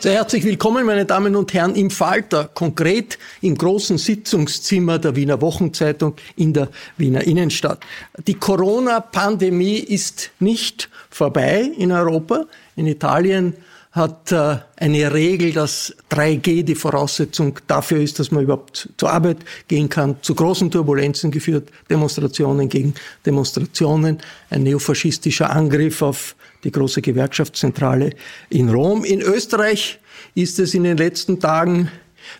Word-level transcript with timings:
Sehr 0.00 0.12
herzlich 0.12 0.44
willkommen, 0.44 0.86
meine 0.86 1.06
Damen 1.06 1.34
und 1.34 1.52
Herren, 1.54 1.74
im 1.74 1.90
Falter, 1.90 2.48
konkret 2.54 3.18
im 3.40 3.58
großen 3.58 3.98
Sitzungszimmer 3.98 5.00
der 5.00 5.16
Wiener 5.16 5.40
Wochenzeitung 5.40 6.14
in 6.36 6.52
der 6.52 6.68
Wiener 6.98 7.24
Innenstadt. 7.24 7.80
Die 8.28 8.34
Corona-Pandemie 8.34 9.78
ist 9.78 10.30
nicht 10.38 10.88
vorbei 11.10 11.72
in 11.76 11.90
Europa. 11.90 12.44
In 12.76 12.86
Italien 12.86 13.54
hat 13.90 14.30
äh, 14.30 14.58
eine 14.76 15.12
Regel, 15.12 15.52
dass 15.52 15.92
3G 16.12 16.62
die 16.62 16.76
Voraussetzung 16.76 17.58
dafür 17.66 17.98
ist, 18.00 18.20
dass 18.20 18.30
man 18.30 18.44
überhaupt 18.44 18.90
zur 18.96 19.10
Arbeit 19.10 19.38
gehen 19.66 19.88
kann, 19.88 20.16
zu 20.22 20.36
großen 20.36 20.70
Turbulenzen 20.70 21.32
geführt, 21.32 21.70
Demonstrationen 21.90 22.68
gegen 22.68 22.94
Demonstrationen, 23.26 24.18
ein 24.50 24.62
neofaschistischer 24.62 25.50
Angriff 25.50 26.02
auf 26.02 26.36
die 26.64 26.72
große 26.72 27.02
Gewerkschaftszentrale 27.02 28.10
in 28.50 28.68
Rom. 28.68 29.04
In 29.04 29.20
Österreich 29.20 29.98
ist 30.34 30.58
es 30.58 30.74
in 30.74 30.84
den 30.84 30.96
letzten 30.96 31.40
Tagen 31.40 31.90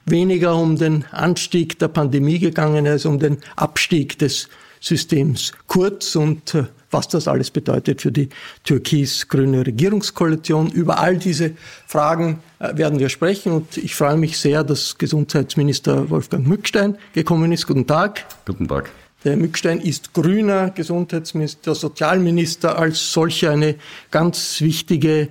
weniger 0.05 0.57
um 0.57 0.77
den 0.77 1.05
Anstieg 1.11 1.79
der 1.79 1.89
Pandemie 1.89 2.39
gegangen 2.39 2.87
als 2.87 3.07
um 3.07 3.19
den 3.19 3.39
Abstieg 3.57 4.19
des 4.19 4.49
Systems 4.81 5.53
Kurz 5.67 6.15
und 6.15 6.55
äh, 6.55 6.65
was 6.91 7.09
das 7.09 7.29
alles 7.29 7.51
bedeutet 7.51 8.01
für 8.01 8.13
die 8.13 8.29
türkis-grüne 8.65 9.67
Regierungskoalition. 9.67 10.71
Über 10.71 11.01
all 11.01 11.17
diese 11.17 11.53
Fragen 11.87 12.41
äh, 12.59 12.77
werden 12.77 12.99
wir 12.99 13.09
sprechen 13.09 13.53
und 13.53 13.77
ich 13.77 13.95
freue 13.95 14.17
mich 14.17 14.39
sehr, 14.39 14.65
dass 14.65 14.97
Gesundheitsminister 14.97 16.09
Wolfgang 16.11 16.47
Mückstein 16.47 16.97
gekommen 17.13 17.53
ist. 17.53 17.67
Guten 17.67 17.87
Tag. 17.87 18.25
Guten 18.47 18.69
Tag. 18.69 18.91
Der 19.25 19.37
Mückstein 19.37 19.81
ist 19.81 20.15
grüner 20.15 20.71
Gesundheitsminister, 20.71 21.75
Sozialminister, 21.75 22.79
als 22.79 23.13
solcher 23.13 23.51
eine 23.51 23.75
ganz 24.13 24.61
wichtige 24.61 25.29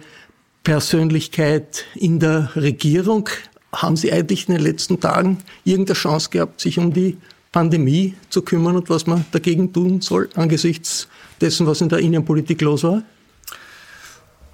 Persönlichkeit 0.64 1.86
in 1.96 2.20
der 2.20 2.52
Regierung. 2.58 3.30
Haben 3.72 3.96
Sie 3.96 4.12
eigentlich 4.12 4.50
in 4.50 4.56
den 4.56 4.64
letzten 4.64 5.00
Tagen 5.00 5.38
irgendeine 5.64 5.96
Chance 5.96 6.30
gehabt, 6.30 6.59
sich 6.59 6.78
um 6.78 6.92
die 6.92 7.18
Pandemie 7.53 8.16
zu 8.30 8.42
kümmern 8.42 8.76
und 8.76 8.90
was 8.90 9.08
man 9.08 9.24
dagegen 9.31 9.72
tun 9.72 10.02
soll 10.02 10.30
angesichts 10.36 11.08
dessen, 11.40 11.66
was 11.66 11.80
in 11.80 11.88
der 11.88 12.00
Innenpolitik 12.00 12.62
los 12.62 12.84
war? 12.84 13.03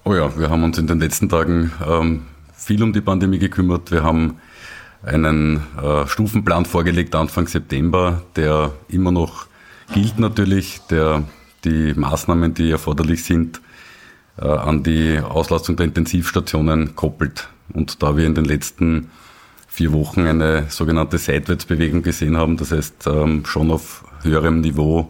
Oh 0.03 0.13
ja, 0.13 0.37
wir 0.37 0.51
haben 0.51 0.63
uns 0.63 0.77
in 0.77 0.85
den 0.85 0.99
letzten 0.99 1.27
Tagen 1.27 1.71
ähm, 1.87 2.27
viel 2.55 2.83
um 2.83 2.93
die 2.93 3.01
Pandemie 3.01 3.39
gekümmert. 3.39 3.89
Wir 3.89 4.03
haben 4.03 4.37
einen 5.03 5.61
äh, 5.81 6.07
Stufenplan 6.07 6.65
vorgelegt 6.65 7.15
Anfang 7.15 7.47
September, 7.47 8.21
der 8.35 8.71
immer 8.87 9.11
noch 9.11 9.47
gilt 9.93 10.17
natürlich, 10.19 10.79
der 10.89 11.23
die 11.65 11.93
Maßnahmen, 11.93 12.53
die 12.53 12.71
erforderlich 12.71 13.23
sind, 13.23 13.61
äh, 14.37 14.47
an 14.47 14.83
die 14.83 15.19
Auslastung 15.19 15.75
der 15.75 15.87
Intensivstationen 15.87 16.95
koppelt. 16.95 17.49
Und 17.73 18.01
da 18.01 18.17
wir 18.17 18.25
in 18.25 18.35
den 18.35 18.45
letzten 18.45 19.11
vier 19.67 19.91
Wochen 19.91 20.27
eine 20.27 20.67
sogenannte 20.69 21.17
Seitwärtsbewegung 21.17 22.03
gesehen 22.03 22.37
haben, 22.37 22.57
das 22.57 22.71
heißt 22.71 23.07
ähm, 23.07 23.45
schon 23.45 23.71
auf 23.71 24.05
höherem 24.21 24.61
Niveau 24.61 25.09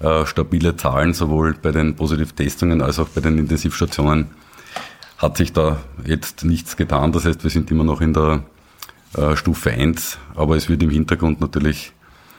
äh, 0.00 0.24
stabile 0.26 0.76
Zahlen, 0.76 1.12
sowohl 1.12 1.54
bei 1.60 1.72
den 1.72 1.96
Positivtestungen 1.96 2.82
als 2.82 2.98
auch 2.98 3.08
bei 3.08 3.20
den 3.20 3.38
Intensivstationen, 3.38 4.28
hat 5.18 5.36
sich 5.36 5.52
da 5.52 5.78
jetzt 6.06 6.44
nichts 6.44 6.76
getan. 6.76 7.12
Das 7.12 7.26
heißt, 7.26 7.42
wir 7.42 7.50
sind 7.50 7.70
immer 7.70 7.84
noch 7.84 8.00
in 8.00 8.14
der 8.14 8.42
äh, 9.16 9.36
Stufe 9.36 9.70
1, 9.70 10.18
aber 10.34 10.56
es 10.56 10.68
wird 10.68 10.82
im 10.82 10.90
Hintergrund 10.90 11.40
natürlich 11.40 11.92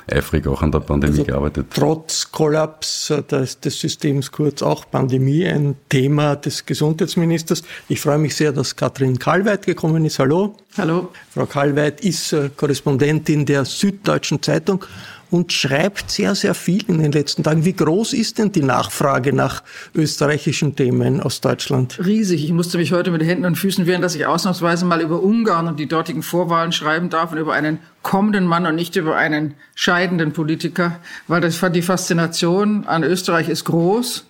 eifrig 0.09 0.47
auch 0.47 0.61
an 0.61 0.71
der 0.71 0.79
Pandemie 0.79 1.19
also 1.19 1.25
gearbeitet. 1.25 1.67
Trotz 1.73 2.31
Kollaps 2.31 3.13
des, 3.29 3.59
des, 3.59 3.79
Systems 3.79 4.31
kurz 4.31 4.61
auch 4.61 4.89
Pandemie 4.89 5.45
ein 5.45 5.75
Thema 5.89 6.35
des 6.35 6.65
Gesundheitsministers. 6.65 7.63
Ich 7.87 8.01
freue 8.01 8.17
mich 8.17 8.35
sehr, 8.35 8.51
dass 8.51 8.75
Katrin 8.75 9.19
Kalweit 9.19 9.65
gekommen 9.65 10.05
ist. 10.05 10.19
Hallo. 10.19 10.55
Hallo. 10.77 11.09
Frau 11.33 11.45
Kalweit 11.45 12.01
ist 12.01 12.33
äh, 12.33 12.49
Korrespondentin 12.55 13.45
der 13.45 13.65
Süddeutschen 13.65 14.41
Zeitung 14.41 14.85
und 15.31 15.53
schreibt 15.53 16.11
sehr, 16.11 16.35
sehr 16.35 16.53
viel 16.53 16.83
in 16.89 17.01
den 17.01 17.13
letzten 17.13 17.41
Tagen. 17.41 17.63
Wie 17.63 17.73
groß 17.73 18.11
ist 18.13 18.37
denn 18.37 18.51
die 18.51 18.61
Nachfrage 18.61 19.33
nach 19.33 19.63
österreichischen 19.95 20.75
Themen 20.75 21.21
aus 21.21 21.39
Deutschland? 21.39 21.97
Riesig. 22.05 22.43
Ich 22.43 22.51
musste 22.51 22.77
mich 22.77 22.91
heute 22.91 23.11
mit 23.11 23.23
Händen 23.23 23.45
und 23.45 23.55
Füßen 23.55 23.87
wehren, 23.87 24.01
dass 24.01 24.13
ich 24.13 24.25
ausnahmsweise 24.25 24.85
mal 24.85 25.01
über 25.01 25.23
Ungarn 25.23 25.67
und 25.67 25.79
die 25.79 25.87
dortigen 25.87 26.21
Vorwahlen 26.21 26.73
schreiben 26.73 27.09
darf 27.09 27.31
und 27.31 27.37
über 27.37 27.53
einen 27.53 27.79
kommenden 28.03 28.45
Mann 28.45 28.65
und 28.65 28.75
nicht 28.75 28.97
über 28.97 29.15
einen 29.15 29.53
scheidenden 29.73 30.33
Politiker, 30.33 30.99
weil 31.27 31.39
das, 31.39 31.59
die 31.73 31.81
Faszination 31.81 32.85
an 32.85 33.03
Österreich 33.03 33.47
ist 33.47 33.63
groß. 33.63 34.25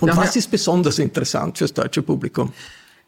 Und 0.00 0.08
Daher, 0.08 0.22
was 0.22 0.36
ist 0.36 0.50
besonders 0.50 0.98
interessant 0.98 1.58
fürs 1.58 1.72
deutsche 1.72 2.02
Publikum? 2.02 2.52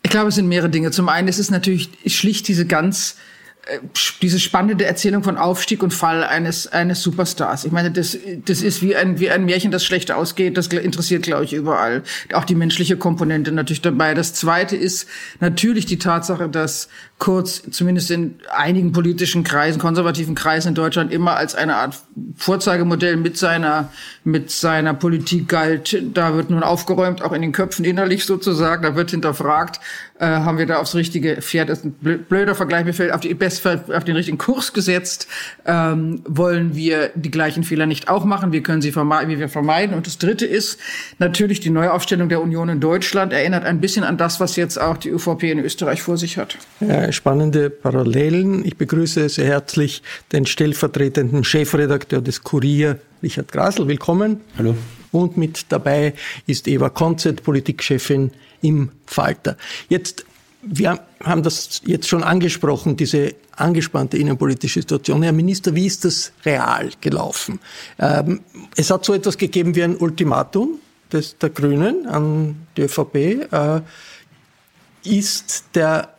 Ich 0.03 0.11
glaube, 0.11 0.29
es 0.29 0.37
sind 0.37 0.49
mehrere 0.49 0.71
Dinge. 0.71 0.91
Zum 0.93 1.11
einen 1.11 1.29
ist 1.29 1.39
es 1.39 1.51
natürlich 1.51 1.91
schlicht 2.07 2.49
diese 2.49 2.67
ganz 2.67 3.17
diese 4.21 4.41
spannende 4.41 4.85
Erzählung 4.85 5.23
von 5.23 5.37
Aufstieg 5.37 5.83
und 5.83 5.93
Fall 5.93 6.25
eines 6.25 6.67
eines 6.67 7.03
Superstars. 7.03 7.65
Ich 7.65 7.73
meine, 7.73 7.91
das 7.91 8.19
das 8.45 8.63
ist 8.63 8.83
wie 8.83 8.97
ein 8.97 9.21
wie 9.21 9.31
ein 9.31 9.45
Märchen, 9.45 9.71
das 9.71 9.85
schlecht 9.85 10.13
ausgeht. 10.13 10.57
Das 10.57 10.67
interessiert, 10.69 11.23
glaube 11.23 11.45
ich, 11.45 11.53
überall. 11.53 12.03
Auch 12.33 12.45
die 12.45 12.55
menschliche 12.55 12.97
Komponente 12.97 13.53
natürlich 13.53 13.83
dabei. 13.83 14.15
Das 14.15 14.35
Zweite 14.35 14.77
ist 14.77 15.09
natürlich 15.41 15.87
die 15.87 15.99
Tatsache, 15.99 16.49
dass 16.49 16.89
Kurz 17.19 17.63
zumindest 17.71 18.11
in 18.11 18.35
einigen 18.55 18.93
politischen 18.93 19.45
Kreisen, 19.45 19.81
konservativen 19.81 20.35
Kreisen 20.35 20.69
in 20.69 20.75
Deutschland 20.75 21.13
immer 21.13 21.37
als 21.37 21.55
eine 21.55 21.77
Art 21.77 22.03
Vorzeigemodell 22.37 23.17
mit 23.17 23.39
seiner 23.39 23.91
mit 24.25 24.51
seiner 24.51 24.95
Politik 24.95 25.49
galt. 25.49 26.03
Da 26.15 26.35
wird 26.35 26.51
nun 26.51 26.63
aufgeräumt, 26.63 27.23
auch 27.23 27.33
in 27.33 27.43
den 27.43 27.53
Köpfen 27.53 27.85
innerlich 27.85 28.25
sozusagen. 28.25 28.83
Da 28.83 28.97
wird 28.97 29.11
hinterfragt, 29.11 29.81
äh, 30.19 30.27
haben 30.27 30.59
wir 30.59 30.67
da 30.67 30.79
aufs 30.79 30.95
richtige 30.95 31.43
Pferd, 31.43 31.69
das 31.69 31.79
ist 31.81 31.85
ein 31.87 31.93
blöder 32.29 32.55
Vergleich, 32.55 32.85
mir 32.85 32.95
fällt 32.95 33.13
auf, 33.13 33.21
die, 33.21 33.35
best, 33.35 33.67
auf 33.67 34.05
den 34.05 34.15
richtigen 34.15 34.39
Kurs 34.39 34.73
gesetzt, 34.73 35.27
ähm, 35.67 36.23
wollen 36.25 36.77
wir 36.77 37.11
die 37.15 37.31
gleichen 37.31 37.65
Fehler 37.65 37.87
nicht 37.87 38.09
auch 38.09 38.25
machen, 38.25 38.53
wie 38.53 38.63
können 38.63 38.81
sie 38.81 38.93
vermeiden, 38.93 39.29
wie 39.29 39.39
wir 39.39 39.49
vermeiden. 39.49 39.97
Und 39.97 40.07
das 40.07 40.19
Dritte 40.19 40.47
ist 40.47 40.79
natürlich 41.19 41.61
die 41.61 41.71
Neuaufstellung 41.71 42.29
der 42.29 42.41
Union 42.41 42.69
in 42.69 42.81
Deutschland, 42.81 43.33
erinnert 43.33 43.65
ein 43.65 43.81
bisschen 43.81 44.05
an 44.05 44.17
das, 44.17 44.41
was 44.41 44.57
jetzt 44.57 44.81
auch 44.81 44.97
die 44.97 45.11
ÖVP 45.11 45.43
in 45.45 45.59
Österreich 45.59 46.01
vor 46.03 46.17
sich 46.17 46.39
hat. 46.39 46.59
Ja, 46.81 47.04
spannende 47.13 47.71
Parallelen. 47.71 48.65
Ich 48.65 48.77
begrüße 48.77 49.29
sehr 49.29 49.47
herzlich 49.47 50.03
den 50.33 50.47
stellvertretenden 50.47 51.45
Chefredakteur 51.45 52.21
des 52.21 52.43
Kurier, 52.43 52.99
Richard 53.23 53.53
Grasel. 53.53 53.89
Willkommen. 53.89 54.41
Hallo. 54.57 54.75
Und 55.13 55.37
mit 55.37 55.67
dabei 55.69 56.15
ist 56.47 56.67
Eva 56.69 56.89
Konzett, 56.91 57.43
Politikchefin 57.43 58.33
im 58.63 58.91
Falter. 59.07 59.57
Jetzt, 59.89 60.25
wir 60.63 61.01
haben 61.23 61.43
das 61.43 61.83
jetzt 61.85 62.09
schon 62.09 62.23
angesprochen, 62.23 62.97
diese 62.97 63.35
angespannte 63.53 64.17
innenpolitische 64.17 64.81
Situation. 64.81 65.23
Herr 65.23 65.33
Minister, 65.33 65.75
wie 65.75 65.87
ist 65.87 66.05
das 66.05 66.33
real 66.45 66.91
gelaufen? 67.01 67.61
Ähm, 67.99 68.41
es 68.77 68.91
hat 68.91 69.05
so 69.05 69.15
etwas 69.15 69.39
gegeben 69.39 69.75
wie 69.75 69.85
ein 69.85 69.97
Ultimatum 69.97 70.79
des, 71.13 71.39
der 71.39 71.51
Grünen 71.51 72.07
an 72.07 72.67
die 72.77 72.83
ÖVP. 72.83 73.15
Äh, 73.15 73.81
ist 75.05 75.65
der 75.75 76.15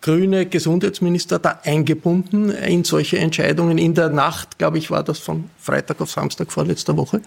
grüne 0.00 0.46
Gesundheitsminister 0.46 1.38
da 1.38 1.60
eingebunden 1.64 2.50
in 2.50 2.84
solche 2.84 3.18
Entscheidungen 3.18 3.78
in 3.78 3.94
der 3.94 4.08
Nacht, 4.08 4.58
glaube 4.58 4.78
ich, 4.78 4.90
war 4.90 5.02
das 5.02 5.18
von 5.18 5.50
Freitag 5.58 6.00
auf 6.00 6.10
Samstag 6.10 6.50
vorletzter 6.52 6.96
Woche? 6.96 7.20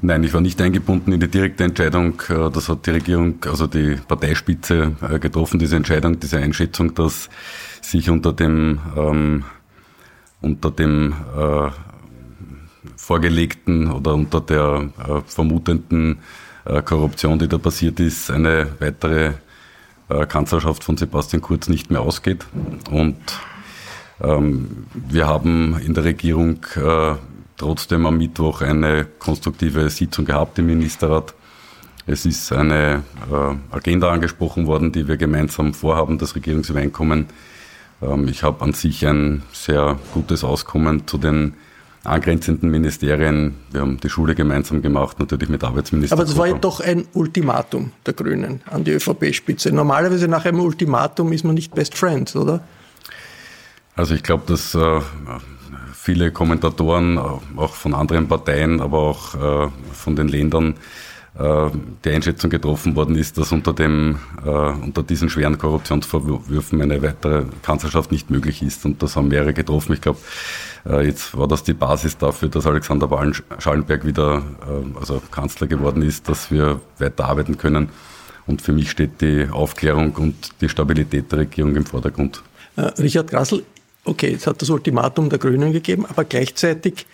Nein, 0.00 0.22
ich 0.22 0.34
war 0.34 0.40
nicht 0.40 0.60
eingebunden 0.60 1.12
in 1.12 1.20
die 1.20 1.28
direkte 1.28 1.64
Entscheidung. 1.64 2.20
Äh, 2.28 2.50
das 2.50 2.68
hat 2.68 2.86
die 2.86 2.90
Regierung, 2.90 3.36
also 3.46 3.66
die 3.66 3.96
Parteispitze 4.06 4.96
äh, 5.00 5.18
getroffen, 5.18 5.58
diese 5.58 5.76
Entscheidung, 5.76 6.20
diese 6.20 6.38
Einschätzung, 6.38 6.94
dass 6.94 7.30
sich 7.80 8.10
unter 8.10 8.32
dem, 8.32 8.80
ähm, 8.96 9.44
unter 10.42 10.70
dem 10.70 11.14
äh, 11.36 11.70
vorgelegten 12.96 13.90
oder 13.90 14.14
unter 14.14 14.40
der 14.42 14.90
äh, 14.98 15.20
vermutenden 15.26 16.18
äh, 16.66 16.82
Korruption, 16.82 17.38
die 17.38 17.48
da 17.48 17.56
passiert 17.56 17.98
ist, 18.00 18.30
eine 18.30 18.72
weitere 18.80 19.32
äh, 20.08 20.26
Kanzlerschaft 20.26 20.84
von 20.84 20.96
Sebastian 20.96 21.42
Kurz 21.42 21.68
nicht 21.68 21.90
mehr 21.90 22.00
ausgeht. 22.00 22.46
Und 22.90 23.16
ähm, 24.20 24.86
wir 24.94 25.26
haben 25.26 25.78
in 25.80 25.94
der 25.94 26.04
Regierung 26.04 26.60
trotzdem 27.56 28.06
am 28.06 28.18
Mittwoch 28.18 28.62
eine 28.62 29.06
konstruktive 29.18 29.88
Sitzung 29.90 30.24
gehabt 30.24 30.58
im 30.58 30.66
Ministerrat. 30.66 31.34
Es 32.06 32.26
ist 32.26 32.52
eine 32.52 33.02
äh, 33.30 33.74
Agenda 33.74 34.10
angesprochen 34.10 34.66
worden, 34.66 34.92
die 34.92 35.08
wir 35.08 35.16
gemeinsam 35.16 35.72
vorhaben, 35.72 36.18
das 36.18 36.36
Regierungsübereinkommen. 36.36 37.26
Ähm, 38.02 38.28
ich 38.28 38.42
habe 38.42 38.62
an 38.62 38.74
sich 38.74 39.06
ein 39.06 39.42
sehr 39.52 39.98
gutes 40.12 40.44
Auskommen 40.44 41.06
zu 41.06 41.16
den 41.16 41.54
angrenzenden 42.04 42.70
Ministerien. 42.70 43.54
Wir 43.70 43.80
haben 43.80 43.98
die 43.98 44.08
Schule 44.08 44.34
gemeinsam 44.34 44.82
gemacht, 44.82 45.18
natürlich 45.18 45.48
mit 45.48 45.64
Arbeitsminister. 45.64 46.14
Aber 46.14 46.24
das 46.24 46.36
war 46.36 46.46
ja 46.46 46.54
doch 46.54 46.80
ein 46.80 47.06
Ultimatum 47.14 47.92
der 48.06 48.14
Grünen 48.14 48.60
an 48.70 48.84
die 48.84 48.92
ÖVP-Spitze. 48.92 49.72
Normalerweise 49.72 50.28
nach 50.28 50.44
einem 50.44 50.60
Ultimatum 50.60 51.32
ist 51.32 51.44
man 51.44 51.54
nicht 51.54 51.74
Best 51.74 51.96
Friends, 51.96 52.36
oder? 52.36 52.60
Also 53.96 54.14
ich 54.14 54.22
glaube, 54.22 54.44
dass 54.46 54.74
äh, 54.74 55.00
viele 55.92 56.30
Kommentatoren, 56.30 57.16
äh, 57.16 57.20
auch 57.56 57.74
von 57.74 57.94
anderen 57.94 58.28
Parteien, 58.28 58.80
aber 58.80 58.98
auch 58.98 59.34
äh, 59.34 59.70
von 59.92 60.16
den 60.16 60.28
Ländern, 60.28 60.74
die 61.36 62.10
Einschätzung 62.10 62.48
getroffen 62.48 62.94
worden 62.94 63.16
ist, 63.16 63.36
dass 63.38 63.50
unter, 63.50 63.72
dem, 63.72 64.20
unter 64.44 65.02
diesen 65.02 65.28
schweren 65.28 65.58
Korruptionsvorwürfen 65.58 66.80
eine 66.80 67.02
weitere 67.02 67.46
Kanzlerschaft 67.62 68.12
nicht 68.12 68.30
möglich 68.30 68.62
ist. 68.62 68.84
Und 68.84 69.02
das 69.02 69.16
haben 69.16 69.28
mehrere 69.28 69.52
getroffen. 69.52 69.94
Ich 69.94 70.00
glaube, 70.00 70.20
jetzt 71.02 71.36
war 71.36 71.48
das 71.48 71.64
die 71.64 71.72
Basis 71.72 72.16
dafür, 72.16 72.48
dass 72.48 72.66
Alexander 72.68 73.08
Schallenberg 73.58 74.06
wieder 74.06 74.44
also 74.94 75.20
Kanzler 75.32 75.66
geworden 75.66 76.02
ist, 76.02 76.28
dass 76.28 76.52
wir 76.52 76.80
weiter 76.98 77.24
arbeiten 77.24 77.58
können. 77.58 77.88
Und 78.46 78.62
für 78.62 78.72
mich 78.72 78.90
steht 78.90 79.20
die 79.20 79.48
Aufklärung 79.50 80.12
und 80.12 80.60
die 80.60 80.68
Stabilität 80.68 81.32
der 81.32 81.40
Regierung 81.40 81.74
im 81.74 81.84
Vordergrund. 81.84 82.44
Richard 82.76 83.28
Grassel, 83.30 83.64
okay, 84.04 84.34
es 84.34 84.46
hat 84.46 84.62
das 84.62 84.70
Ultimatum 84.70 85.30
der 85.30 85.40
Grünen 85.40 85.72
gegeben, 85.72 86.06
aber 86.06 86.24
gleichzeitig 86.24 87.00
äh, 87.00 87.04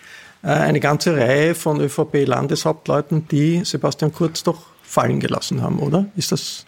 eine 0.41 0.79
ganze 0.79 1.15
Reihe 1.15 1.55
von 1.55 1.79
ÖVP-Landeshauptleuten, 1.79 3.27
die 3.27 3.63
Sebastian 3.63 4.11
Kurz 4.11 4.43
doch 4.43 4.63
fallen 4.81 5.19
gelassen 5.19 5.61
haben, 5.61 5.79
oder? 5.79 6.05
Ist 6.15 6.31
das 6.31 6.65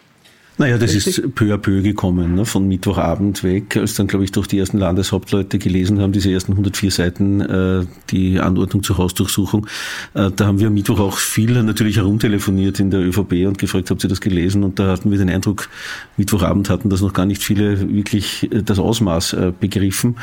naja, 0.56 0.78
das 0.78 0.94
Richtig? 0.94 1.18
ist 1.18 1.34
peu 1.34 1.52
à 1.52 1.58
peu 1.58 1.82
gekommen, 1.82 2.36
ne? 2.36 2.44
von 2.44 2.68
Mittwochabend 2.68 3.42
weg, 3.42 3.76
als 3.76 3.94
dann, 3.94 4.06
glaube 4.06 4.24
ich, 4.24 4.30
doch 4.30 4.46
die 4.46 4.58
ersten 4.58 4.78
Landeshauptleute 4.78 5.58
gelesen 5.58 6.00
haben, 6.00 6.12
diese 6.12 6.30
ersten 6.30 6.52
104 6.52 6.92
Seiten, 6.92 7.40
äh, 7.40 7.84
die 8.10 8.38
Anordnung 8.38 8.84
zur 8.84 8.98
Hausdurchsuchung. 8.98 9.66
Äh, 10.14 10.30
da 10.30 10.46
haben 10.46 10.60
wir 10.60 10.68
am 10.68 10.74
Mittwoch 10.74 11.00
auch 11.00 11.18
viel 11.18 11.60
natürlich 11.64 11.96
herumtelefoniert 11.96 12.78
in 12.78 12.90
der 12.90 13.00
ÖVP 13.00 13.46
und 13.46 13.58
gefragt, 13.58 13.90
habt 13.90 14.04
ihr 14.04 14.08
das 14.08 14.20
gelesen? 14.20 14.62
Und 14.62 14.78
da 14.78 14.92
hatten 14.92 15.10
wir 15.10 15.18
den 15.18 15.28
Eindruck, 15.28 15.68
Mittwochabend 16.16 16.70
hatten 16.70 16.88
das 16.88 17.00
noch 17.00 17.12
gar 17.12 17.26
nicht 17.26 17.42
viele 17.42 17.92
wirklich 17.92 18.52
äh, 18.52 18.62
das 18.62 18.78
Ausmaß 18.78 19.32
äh, 19.32 19.52
begriffen. 19.58 20.16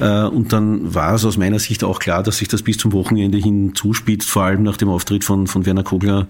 Äh, 0.00 0.22
und 0.22 0.54
dann 0.54 0.94
war 0.94 1.14
es 1.14 1.26
aus 1.26 1.36
meiner 1.36 1.58
Sicht 1.58 1.84
auch 1.84 1.98
klar, 1.98 2.22
dass 2.22 2.38
sich 2.38 2.48
das 2.48 2.62
bis 2.62 2.78
zum 2.78 2.92
Wochenende 2.92 3.36
hin 3.36 3.72
zuspitzt, 3.74 4.30
vor 4.30 4.44
allem 4.44 4.62
nach 4.62 4.78
dem 4.78 4.88
Auftritt 4.88 5.24
von, 5.24 5.46
von 5.46 5.66
Werner 5.66 5.82
Kogler 5.82 6.26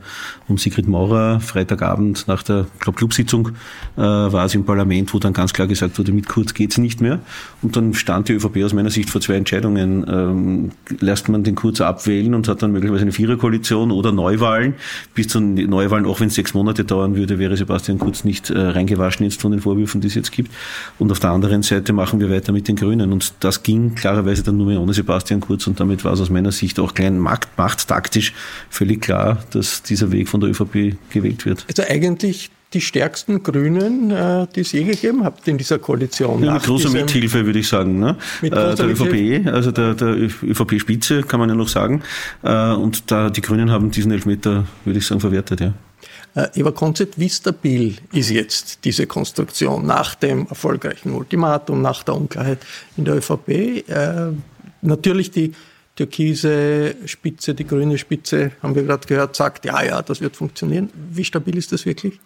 und 0.48 0.58
Sigrid 0.58 0.88
Maurer, 0.88 1.38
Freitagabend 1.38 2.26
nach 2.26 2.42
der 2.42 2.66
glaub, 2.80 2.96
Clubsitzung 2.96 3.43
Sitzung 3.44 3.56
äh, 3.96 4.00
war 4.00 4.44
es 4.46 4.54
im 4.54 4.64
Parlament, 4.64 5.12
wo 5.14 5.18
dann 5.18 5.32
ganz 5.32 5.52
klar 5.52 5.66
gesagt 5.66 5.98
wurde, 5.98 6.12
mit 6.12 6.28
Kurz 6.28 6.54
geht's 6.54 6.78
nicht 6.78 7.00
mehr. 7.00 7.20
Und 7.62 7.76
dann 7.76 7.94
stand 7.94 8.28
die 8.28 8.34
ÖVP 8.34 8.64
aus 8.64 8.72
meiner 8.72 8.90
Sicht 8.90 9.10
vor 9.10 9.20
zwei 9.20 9.34
Entscheidungen. 9.34 10.04
Ähm, 10.08 10.70
lässt 11.00 11.28
man 11.28 11.44
den 11.44 11.54
Kurz 11.54 11.80
abwählen 11.80 12.34
und 12.34 12.48
hat 12.48 12.62
dann 12.62 12.72
möglicherweise 12.72 13.02
eine 13.02 13.12
Viererkoalition 13.12 13.90
oder 13.90 14.12
Neuwahlen. 14.12 14.74
Bis 15.14 15.28
zu 15.28 15.40
Neuwahlen, 15.40 16.06
auch 16.06 16.20
wenn 16.20 16.28
es 16.28 16.34
sechs 16.34 16.54
Monate 16.54 16.84
dauern 16.84 17.16
würde, 17.16 17.38
wäre 17.38 17.56
Sebastian 17.56 17.98
Kurz 17.98 18.24
nicht 18.24 18.50
äh, 18.50 18.58
reingewaschen 18.58 19.24
jetzt 19.24 19.40
von 19.40 19.52
den 19.52 19.60
Vorwürfen, 19.60 20.00
die 20.00 20.08
es 20.08 20.14
jetzt 20.14 20.32
gibt. 20.32 20.50
Und 20.98 21.10
auf 21.12 21.20
der 21.20 21.30
anderen 21.30 21.62
Seite 21.62 21.92
machen 21.92 22.20
wir 22.20 22.30
weiter 22.30 22.52
mit 22.52 22.68
den 22.68 22.76
Grünen. 22.76 23.12
Und 23.12 23.34
das 23.40 23.62
ging 23.62 23.94
klarerweise 23.94 24.42
dann 24.42 24.56
nur 24.56 24.66
mehr 24.66 24.80
ohne 24.80 24.94
Sebastian 24.94 25.40
Kurz. 25.40 25.66
Und 25.66 25.80
damit 25.80 26.04
war 26.04 26.12
es 26.12 26.20
aus 26.20 26.30
meiner 26.30 26.52
Sicht 26.52 26.78
auch 26.80 26.94
klein 26.94 27.18
macht, 27.18 27.48
machttaktisch 27.56 28.32
völlig 28.70 29.02
klar, 29.02 29.38
dass 29.50 29.82
dieser 29.82 30.10
Weg 30.10 30.28
von 30.28 30.40
der 30.40 30.50
ÖVP 30.50 30.96
gewählt 31.10 31.46
wird. 31.46 31.64
Also 31.68 31.82
eigentlich 31.88 32.50
die 32.74 32.80
stärksten 32.80 33.42
Grünen, 33.42 34.10
äh, 34.10 34.46
die 34.54 34.60
es 34.60 34.72
je 34.72 34.84
gegeben 34.84 35.24
hat 35.24 35.46
in 35.46 35.56
dieser 35.56 35.78
Koalition. 35.78 36.42
Ja, 36.42 36.54
mit 36.54 36.64
großer 36.64 36.90
Mithilfe, 36.90 37.46
würde 37.46 37.60
ich 37.60 37.68
sagen. 37.68 38.00
Ne? 38.00 38.16
Mit 38.42 38.52
äh, 38.52 38.74
der 38.74 38.88
ÖVP, 38.88 39.46
also 39.46 39.70
der, 39.70 39.94
der 39.94 40.08
ÖVP-Spitze, 40.08 41.22
kann 41.22 41.40
man 41.40 41.48
ja 41.48 41.54
noch 41.54 41.68
sagen. 41.68 42.02
Äh, 42.42 42.72
und 42.72 43.10
da 43.10 43.30
die 43.30 43.40
Grünen 43.40 43.70
haben 43.70 43.90
diesen 43.90 44.10
Elfmeter, 44.10 44.66
würde 44.84 44.98
ich 44.98 45.06
sagen, 45.06 45.20
verwertet, 45.20 45.60
ja. 45.60 45.72
Eva 46.54 46.72
Konzept, 46.72 47.16
wie 47.16 47.30
stabil 47.30 47.94
ist 48.12 48.28
jetzt 48.28 48.84
diese 48.84 49.06
Konstruktion 49.06 49.86
nach 49.86 50.16
dem 50.16 50.48
erfolgreichen 50.48 51.12
Ultimatum, 51.12 51.80
nach 51.80 52.02
der 52.02 52.16
Unklarheit 52.16 52.58
in 52.96 53.04
der 53.04 53.14
ÖVP? 53.18 53.84
Natürlich 54.82 55.30
die 55.30 55.52
türkise 55.94 56.96
Spitze, 57.06 57.54
die 57.54 57.66
grüne 57.66 57.98
Spitze, 57.98 58.50
haben 58.62 58.74
wir 58.74 58.82
gerade 58.82 59.06
gehört, 59.06 59.36
sagt, 59.36 59.64
ja, 59.64 59.82
ja, 59.82 60.02
das 60.02 60.20
wird 60.20 60.36
funktionieren. 60.36 60.90
Wie 61.12 61.24
stabil 61.24 61.56
ist 61.56 61.72
das 61.72 61.86
wirklich? 61.86 62.18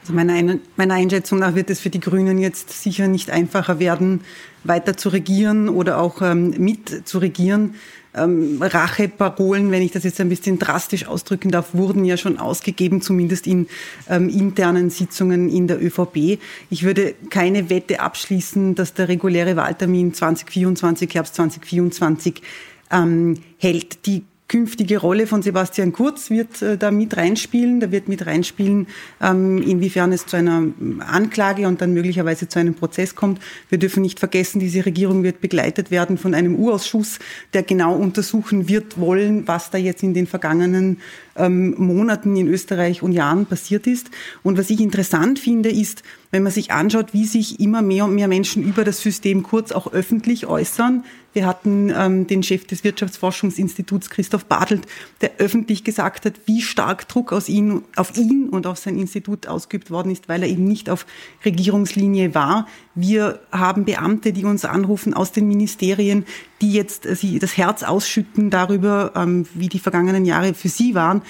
Also 0.00 0.14
meiner, 0.14 0.58
meiner 0.76 0.94
Einschätzung 0.94 1.38
nach 1.40 1.54
wird 1.54 1.68
es 1.70 1.80
für 1.80 1.90
die 1.90 2.00
Grünen 2.00 2.38
jetzt 2.38 2.82
sicher 2.82 3.06
nicht 3.06 3.30
einfacher 3.30 3.78
werden, 3.78 4.22
weiter 4.64 4.96
zu 4.96 5.10
regieren 5.10 5.68
oder 5.68 6.00
auch 6.00 6.22
ähm, 6.22 6.54
mit 6.58 7.06
zu 7.06 7.18
regieren. 7.18 7.74
Ähm, 8.12 8.60
Racheparolen, 8.60 9.70
wenn 9.70 9.82
ich 9.82 9.92
das 9.92 10.02
jetzt 10.02 10.20
ein 10.20 10.28
bisschen 10.28 10.58
drastisch 10.58 11.06
ausdrücken 11.06 11.50
darf, 11.50 11.74
wurden 11.74 12.04
ja 12.04 12.16
schon 12.16 12.38
ausgegeben, 12.38 13.02
zumindest 13.02 13.46
in 13.46 13.68
ähm, 14.08 14.28
internen 14.28 14.90
Sitzungen 14.90 15.48
in 15.48 15.68
der 15.68 15.80
ÖVP. 15.80 16.40
Ich 16.70 16.82
würde 16.82 17.14
keine 17.28 17.70
Wette 17.70 18.00
abschließen, 18.00 18.74
dass 18.74 18.94
der 18.94 19.08
reguläre 19.08 19.54
Wahltermin 19.54 20.12
2024, 20.12 21.14
Herbst 21.14 21.36
2024 21.36 22.42
ähm, 22.90 23.36
hält. 23.58 24.06
Die 24.06 24.24
künftige 24.50 24.98
Rolle 24.98 25.28
von 25.28 25.42
Sebastian 25.42 25.92
Kurz 25.92 26.28
wird 26.28 26.60
äh, 26.60 26.76
da 26.76 26.90
mit 26.90 27.16
reinspielen. 27.16 27.78
Da 27.78 27.92
wird 27.92 28.08
mit 28.08 28.26
reinspielen, 28.26 28.88
ähm, 29.22 29.62
inwiefern 29.62 30.10
es 30.10 30.26
zu 30.26 30.36
einer 30.36 30.64
Anklage 31.06 31.68
und 31.68 31.80
dann 31.80 31.94
möglicherweise 31.94 32.48
zu 32.48 32.58
einem 32.58 32.74
Prozess 32.74 33.14
kommt. 33.14 33.40
Wir 33.68 33.78
dürfen 33.78 34.02
nicht 34.02 34.18
vergessen, 34.18 34.58
diese 34.58 34.84
Regierung 34.84 35.22
wird 35.22 35.40
begleitet 35.40 35.92
werden 35.92 36.18
von 36.18 36.34
einem 36.34 36.56
U-Ausschuss, 36.56 37.20
der 37.54 37.62
genau 37.62 37.94
untersuchen 37.94 38.68
wird 38.68 38.98
wollen, 38.98 39.46
was 39.46 39.70
da 39.70 39.78
jetzt 39.78 40.02
in 40.02 40.14
den 40.14 40.26
vergangenen 40.26 40.98
ähm, 41.40 41.74
Monaten 41.78 42.36
in 42.36 42.48
Österreich 42.48 43.02
und 43.02 43.12
Jahren 43.12 43.46
passiert 43.46 43.86
ist. 43.86 44.10
Und 44.42 44.58
was 44.58 44.70
ich 44.70 44.80
interessant 44.80 45.38
finde, 45.38 45.70
ist, 45.70 46.02
wenn 46.30 46.42
man 46.42 46.52
sich 46.52 46.70
anschaut, 46.70 47.12
wie 47.12 47.26
sich 47.26 47.58
immer 47.58 47.82
mehr 47.82 48.04
und 48.04 48.14
mehr 48.14 48.28
Menschen 48.28 48.62
über 48.62 48.84
das 48.84 49.00
System 49.00 49.42
Kurz 49.42 49.72
auch 49.72 49.92
öffentlich 49.92 50.46
äußern, 50.46 51.04
wir 51.32 51.46
hatten 51.46 51.92
ähm, 51.96 52.26
den 52.26 52.42
Chef 52.42 52.66
des 52.66 52.82
Wirtschaftsforschungsinstituts 52.82 54.10
Christoph 54.10 54.46
Bartelt, 54.46 54.86
der 55.20 55.32
öffentlich 55.38 55.84
gesagt 55.84 56.26
hat, 56.26 56.34
wie 56.46 56.60
stark 56.60 57.06
Druck 57.06 57.32
aus 57.32 57.48
ihn, 57.48 57.82
auf 57.94 58.16
ihn 58.16 58.48
und 58.48 58.66
auf 58.66 58.78
sein 58.78 58.98
Institut 58.98 59.46
ausgeübt 59.46 59.92
worden 59.92 60.10
ist, 60.10 60.28
weil 60.28 60.42
er 60.42 60.48
eben 60.48 60.64
nicht 60.64 60.90
auf 60.90 61.06
Regierungslinie 61.44 62.34
war. 62.34 62.66
Wir 62.96 63.40
haben 63.52 63.84
Beamte, 63.84 64.32
die 64.32 64.44
uns 64.44 64.64
anrufen 64.64 65.14
aus 65.14 65.30
den 65.30 65.46
Ministerien, 65.46 66.26
die 66.60 66.72
jetzt 66.72 67.06
äh, 67.06 67.14
sie 67.14 67.38
das 67.38 67.56
Herz 67.56 67.84
ausschütten 67.84 68.50
darüber, 68.50 69.12
ähm, 69.14 69.46
wie 69.54 69.68
die 69.68 69.78
vergangenen 69.78 70.24
Jahre 70.24 70.54
für 70.54 70.68
sie 70.68 70.96
waren 70.96 71.22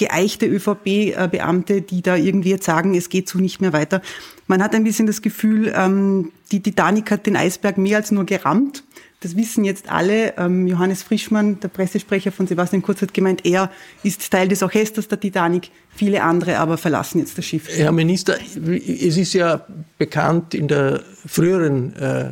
geeichte 0.00 0.46
ÖVP-Beamte, 0.46 1.82
die 1.82 2.00
da 2.00 2.16
irgendwie 2.16 2.50
jetzt 2.50 2.64
sagen, 2.64 2.94
es 2.94 3.10
geht 3.10 3.28
so 3.28 3.38
nicht 3.38 3.60
mehr 3.60 3.74
weiter. 3.74 4.00
Man 4.46 4.62
hat 4.62 4.74
ein 4.74 4.82
bisschen 4.82 5.06
das 5.06 5.20
Gefühl, 5.20 5.72
ähm, 5.76 6.32
die 6.50 6.60
Titanic 6.60 7.10
hat 7.10 7.26
den 7.26 7.36
Eisberg 7.36 7.76
mehr 7.76 7.98
als 7.98 8.10
nur 8.10 8.24
gerammt. 8.24 8.82
Das 9.20 9.36
wissen 9.36 9.62
jetzt 9.64 9.92
alle. 9.92 10.38
Ähm, 10.38 10.66
Johannes 10.66 11.02
Frischmann, 11.02 11.60
der 11.60 11.68
Pressesprecher 11.68 12.32
von 12.32 12.46
Sebastian 12.46 12.80
Kurz, 12.80 13.02
hat 13.02 13.12
gemeint, 13.12 13.44
er 13.44 13.70
ist 14.02 14.30
Teil 14.30 14.48
des 14.48 14.62
Orchesters 14.62 15.06
der 15.06 15.20
Titanic. 15.20 15.70
Viele 15.90 16.22
andere 16.22 16.56
aber 16.58 16.78
verlassen 16.78 17.18
jetzt 17.18 17.36
das 17.36 17.44
Schiff. 17.44 17.68
Herr 17.68 17.92
Minister, 17.92 18.38
es 18.38 19.18
ist 19.18 19.34
ja 19.34 19.66
bekannt, 19.98 20.54
in 20.54 20.66
der 20.66 21.02
früheren 21.26 21.94
äh, 21.96 22.30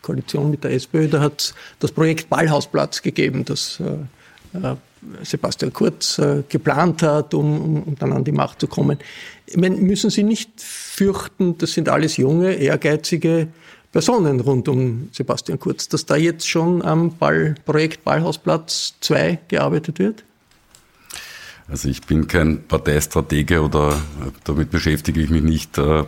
Koalition 0.00 0.50
mit 0.50 0.64
der 0.64 0.70
SPÖ, 0.72 1.08
da 1.08 1.20
hat 1.20 1.52
das 1.78 1.92
Projekt 1.92 2.30
Ballhausplatz 2.30 3.02
gegeben, 3.02 3.44
das 3.44 3.80
äh, 3.80 4.56
äh, 4.56 4.76
Sebastian 5.22 5.72
Kurz 5.72 6.18
äh, 6.18 6.42
geplant 6.48 7.02
hat, 7.02 7.34
um, 7.34 7.82
um, 7.82 7.96
dann 7.98 8.12
an 8.12 8.24
die 8.24 8.32
Macht 8.32 8.60
zu 8.60 8.66
kommen. 8.66 8.98
Ich 9.46 9.56
meine, 9.56 9.76
müssen 9.76 10.10
Sie 10.10 10.22
nicht 10.22 10.50
fürchten, 10.58 11.58
das 11.58 11.72
sind 11.72 11.88
alles 11.88 12.16
junge, 12.16 12.54
ehrgeizige 12.54 13.48
Personen 13.92 14.40
rund 14.40 14.68
um 14.68 15.08
Sebastian 15.12 15.58
Kurz, 15.58 15.88
dass 15.88 16.06
da 16.06 16.16
jetzt 16.16 16.48
schon 16.48 16.82
am 16.82 17.16
Ball, 17.16 17.54
Projekt 17.64 18.04
Ballhausplatz 18.04 18.94
2 19.00 19.38
gearbeitet 19.48 19.98
wird? 19.98 20.24
Also 21.68 21.88
ich 21.88 22.02
bin 22.02 22.28
kein 22.28 22.62
Parteistratege 22.64 23.62
oder 23.62 24.00
damit 24.44 24.70
beschäftige 24.70 25.20
ich 25.20 25.30
mich 25.30 25.42
nicht. 25.42 25.78
Äh, 25.78 26.04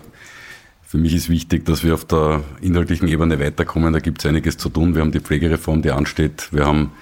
für 0.86 0.98
mich 0.98 1.14
ist 1.14 1.28
wichtig, 1.28 1.66
dass 1.66 1.84
wir 1.84 1.94
auf 1.94 2.04
der 2.04 2.42
inhaltlichen 2.60 3.08
Ebene 3.08 3.38
weiterkommen. 3.40 3.92
Da 3.92 3.98
gibt 3.98 4.20
es 4.20 4.26
einiges 4.26 4.56
zu 4.56 4.68
tun. 4.68 4.94
Wir 4.94 5.02
haben 5.02 5.12
die 5.12 5.20
Pflegereform, 5.20 5.82
die 5.82 5.90
ansteht. 5.90 6.48
Wir 6.50 6.64
haben 6.64 6.92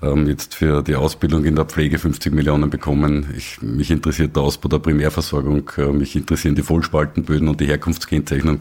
ähm, 0.00 0.28
jetzt 0.28 0.54
für 0.54 0.82
die 0.82 0.94
Ausbildung 0.94 1.44
in 1.44 1.56
der 1.56 1.64
Pflege 1.64 1.98
50 1.98 2.32
Millionen 2.32 2.70
bekommen. 2.70 3.34
Ich, 3.36 3.60
mich 3.62 3.90
interessiert 3.90 4.36
der 4.36 4.44
Ausbau 4.44 4.68
der 4.68 4.78
Primärversorgung, 4.78 5.70
äh, 5.76 5.86
mich 5.86 6.14
interessieren 6.14 6.54
die 6.54 6.62
Vollspaltenböden 6.62 7.48
und 7.48 7.60
die 7.60 7.66
Herkunftskennzeichnung. 7.66 8.60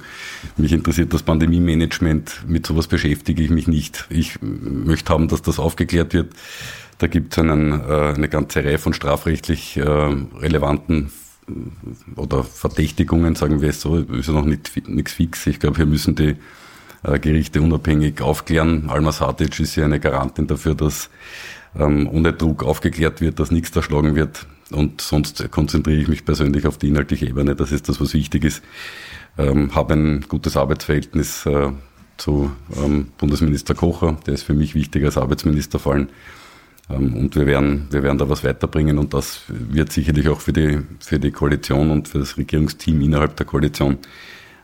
Mich 0.58 0.74
interessiert 0.74 1.14
das 1.14 1.24
Pandemie-Management. 1.24 2.46
Mit 2.48 2.66
sowas 2.66 2.88
beschäftige 2.88 3.44
ich 3.44 3.50
mich 3.50 3.68
nicht. 3.68 4.08
Ich 4.10 4.40
möchte 4.42 5.14
haben, 5.14 5.28
dass 5.28 5.42
das 5.42 5.60
aufgeklärt 5.60 6.14
wird. 6.14 6.34
Da 6.98 7.06
gibt 7.06 7.38
es 7.38 7.38
äh, 7.38 7.42
eine 7.42 8.30
ganze 8.30 8.64
Reihe 8.64 8.80
von 8.80 8.94
strafrechtlich 8.94 9.78
äh, 9.78 9.84
relevanten 9.84 11.12
oder 12.16 12.44
Verdächtigungen, 12.44 13.36
sagen 13.36 13.62
wir 13.62 13.70
es 13.70 13.80
so, 13.80 13.98
ist 13.98 14.28
ja 14.28 14.34
noch 14.34 14.46
nicht, 14.46 14.90
nichts 14.90 15.14
fix. 15.14 15.48
Ich 15.48 15.60
glaube, 15.60 15.78
hier 15.78 15.86
müssen 15.86 16.16
die 16.16 16.30
äh, 16.32 16.36
Gerichte 17.16 17.62
unabhängig 17.62 18.22
aufklären. 18.22 18.90
Alma 18.90 19.12
Satic 19.12 19.60
ist 19.60 19.76
ja 19.76 19.86
eine 19.86 20.00
Garantin 20.00 20.48
dafür, 20.48 20.76
dass 20.76 21.10
ähm, 21.78 22.10
ohne 22.12 22.34
Druck 22.34 22.64
aufgeklärt 22.64 23.22
wird, 23.22 23.40
dass 23.40 23.52
nichts 23.52 23.76
erschlagen 23.76 24.16
wird. 24.16 24.46
Und 24.72 25.02
sonst 25.02 25.50
konzentriere 25.52 26.02
ich 26.02 26.08
mich 26.08 26.26
persönlich 26.26 26.68
auf 26.68 26.78
die 26.78 26.90
inhaltliche 26.90 27.26
Ebene. 27.26 27.56
Das 27.56 27.72
ist 27.72 27.88
das, 27.88 28.02
was 28.02 28.14
wichtig 28.14 28.44
ist. 28.44 28.64
Ähm, 29.38 29.74
habe 29.76 29.94
ein 29.94 30.26
gutes 30.28 30.58
Arbeitsverhältnis 30.58 31.46
äh, 31.46 31.72
zu 32.18 32.52
ähm, 32.76 33.08
Bundesminister 33.18 33.76
Kocher. 33.76 34.18
Der 34.26 34.34
ist 34.34 34.44
für 34.44 34.54
mich 34.54 34.76
wichtig 34.76 35.06
als 35.06 35.18
Arbeitsminister 35.18 35.80
vor 35.80 35.94
allem. 35.94 36.10
Ähm, 36.90 37.16
und 37.16 37.36
wir 37.36 37.46
werden, 37.46 37.88
wir 37.92 38.04
werden 38.04 38.18
da 38.18 38.28
was 38.30 38.44
weiterbringen 38.44 38.98
und 38.98 39.14
das 39.14 39.44
wird 39.48 39.92
sicherlich 39.92 40.28
auch 40.30 40.42
für 40.42 40.54
die, 40.54 40.80
für 41.00 41.20
die 41.20 41.32
Koalition 41.32 41.92
und 41.92 42.08
für 42.08 42.20
das 42.20 42.38
Regierungsteam 42.38 43.00
innerhalb 43.02 43.36
der 43.38 43.46
Koalition 43.46 44.00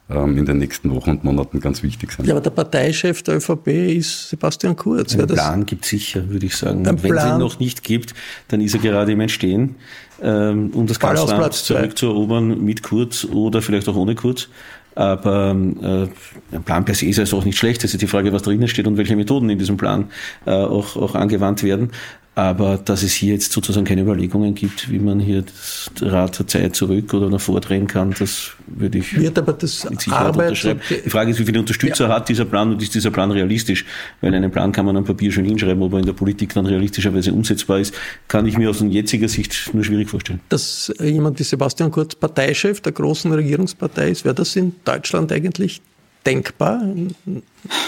in 0.09 0.45
den 0.45 0.57
nächsten 0.57 0.93
Wochen 0.93 1.11
und 1.11 1.23
Monaten 1.23 1.59
ganz 1.59 1.81
wichtig 1.81 2.11
sein. 2.11 2.25
Ja, 2.25 2.33
aber 2.33 2.41
der 2.41 2.49
Parteichef 2.49 3.23
der 3.23 3.37
ÖVP 3.37 3.67
ist 3.67 4.29
Sebastian 4.29 4.75
Kurz. 4.75 5.15
Einen 5.15 5.27
Plan 5.27 5.65
gibt 5.65 5.85
es 5.85 5.91
sicher, 5.91 6.29
würde 6.29 6.45
ich 6.45 6.57
sagen. 6.57 6.85
Und 6.85 7.03
wenn 7.03 7.17
es 7.17 7.25
ihn 7.25 7.37
noch 7.37 7.59
nicht 7.59 7.83
gibt, 7.83 8.13
dann 8.49 8.59
ist 8.59 8.73
er 8.73 8.81
gerade 8.81 9.13
im 9.13 9.21
Entstehen, 9.21 9.75
ähm, 10.21 10.71
um 10.73 10.87
das 10.87 10.99
Kanzleramt 10.99 11.53
zurückzuerobern 11.53 12.63
mit 12.63 12.83
Kurz 12.83 13.23
oder 13.25 13.61
vielleicht 13.61 13.87
auch 13.87 13.95
ohne 13.95 14.15
Kurz. 14.15 14.49
Aber 14.95 15.55
äh, 15.81 16.55
ein 16.55 16.63
Plan 16.63 16.85
per 16.85 16.95
se 16.95 17.07
ist 17.07 17.19
also 17.19 17.37
auch 17.37 17.45
nicht 17.45 17.57
schlecht. 17.57 17.83
Es 17.83 17.93
ist 17.93 18.01
die 18.01 18.07
Frage, 18.07 18.31
was 18.31 18.43
drinnen 18.43 18.67
steht 18.67 18.85
und 18.87 18.97
welche 18.97 19.15
Methoden 19.15 19.49
in 19.49 19.57
diesem 19.57 19.77
Plan 19.77 20.11
äh, 20.45 20.51
auch, 20.51 20.95
auch 20.95 21.15
angewandt 21.15 21.63
werden. 21.63 21.91
Aber 22.35 22.77
dass 22.77 23.03
es 23.03 23.13
hier 23.13 23.33
jetzt 23.33 23.51
sozusagen 23.51 23.85
keine 23.85 24.01
Überlegungen 24.01 24.55
gibt, 24.55 24.89
wie 24.89 24.97
man 24.97 25.19
hier 25.19 25.43
das 25.43 25.91
Rad 26.01 26.33
zur 26.33 26.47
Zeit 26.47 26.75
zurück 26.75 27.13
oder 27.13 27.29
nach 27.29 27.39
vordrehen 27.39 27.85
kann, 27.85 28.15
das 28.17 28.51
würde 28.65 28.97
ich 28.97 29.15
Wird 29.15 29.37
aber 29.37 29.53
das 29.53 29.87
mit 29.87 30.01
Sicherheit 30.01 30.27
Arbeit 30.27 30.49
unterschreiben. 30.49 30.79
Die 30.89 31.09
Frage 31.11 31.29
ist, 31.29 31.39
wie 31.39 31.45
viele 31.45 31.59
Unterstützer 31.59 32.07
ja. 32.07 32.15
hat 32.15 32.29
dieser 32.29 32.45
Plan 32.45 32.71
und 32.71 32.81
ist 32.81 32.95
dieser 32.95 33.11
Plan 33.11 33.29
realistisch? 33.29 33.85
Weil 34.21 34.33
einen 34.33 34.49
Plan 34.49 34.71
kann 34.71 34.87
man 34.87 34.97
am 34.97 35.03
Papier 35.03 35.31
schon 35.31 35.45
hinschreiben, 35.45 35.83
ob 35.83 35.93
er 35.93 35.99
in 35.99 36.05
der 36.07 36.13
Politik 36.13 36.53
dann 36.55 36.65
realistischerweise 36.65 37.31
umsetzbar 37.31 37.79
ist, 37.79 37.93
kann 38.27 38.47
ich 38.47 38.57
mir 38.57 38.69
aus 38.71 38.83
jetziger 38.83 39.27
Sicht 39.27 39.69
nur 39.73 39.83
schwierig 39.83 40.09
vorstellen. 40.09 40.39
Dass 40.49 40.91
jemand 40.99 41.39
wie 41.39 41.43
Sebastian 41.43 41.91
Kurz 41.91 42.15
Parteichef 42.15 42.81
der 42.81 42.93
großen 42.93 43.31
Regierungspartei 43.31 44.09
ist, 44.09 44.25
wäre 44.25 44.35
das 44.35 44.55
in 44.55 44.73
Deutschland 44.85 45.31
eigentlich 45.31 45.81
denkbar? 46.25 46.81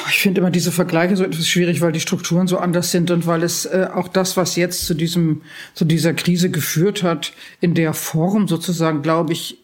Ich 0.10 0.20
finde 0.20 0.42
immer 0.42 0.51
diese 0.51 0.72
Vergleiche 0.72 1.15
so 1.15 1.24
etwas 1.24 1.48
schwierig, 1.48 1.82
weil 1.82 1.92
die 1.92 2.00
Strukturen 2.00 2.48
so 2.48 2.58
anders 2.58 2.92
sind 2.92 3.12
und 3.12 3.27
weil 3.27 3.44
es 3.44 3.65
äh, 3.65 3.88
auch 3.94 4.08
das, 4.08 4.38
was 4.38 4.56
jetzt 4.56 4.86
zu 4.86 4.94
diesem, 4.94 5.42
zu 5.74 5.86
dieser 5.86 6.13
Krise 6.13 6.50
geführt 6.50 7.04
hat, 7.04 7.34
in 7.62 7.74
der 7.74 7.94
Form 7.94 8.48
sozusagen, 8.48 9.01
glaube 9.01 9.34
ich, 9.34 9.58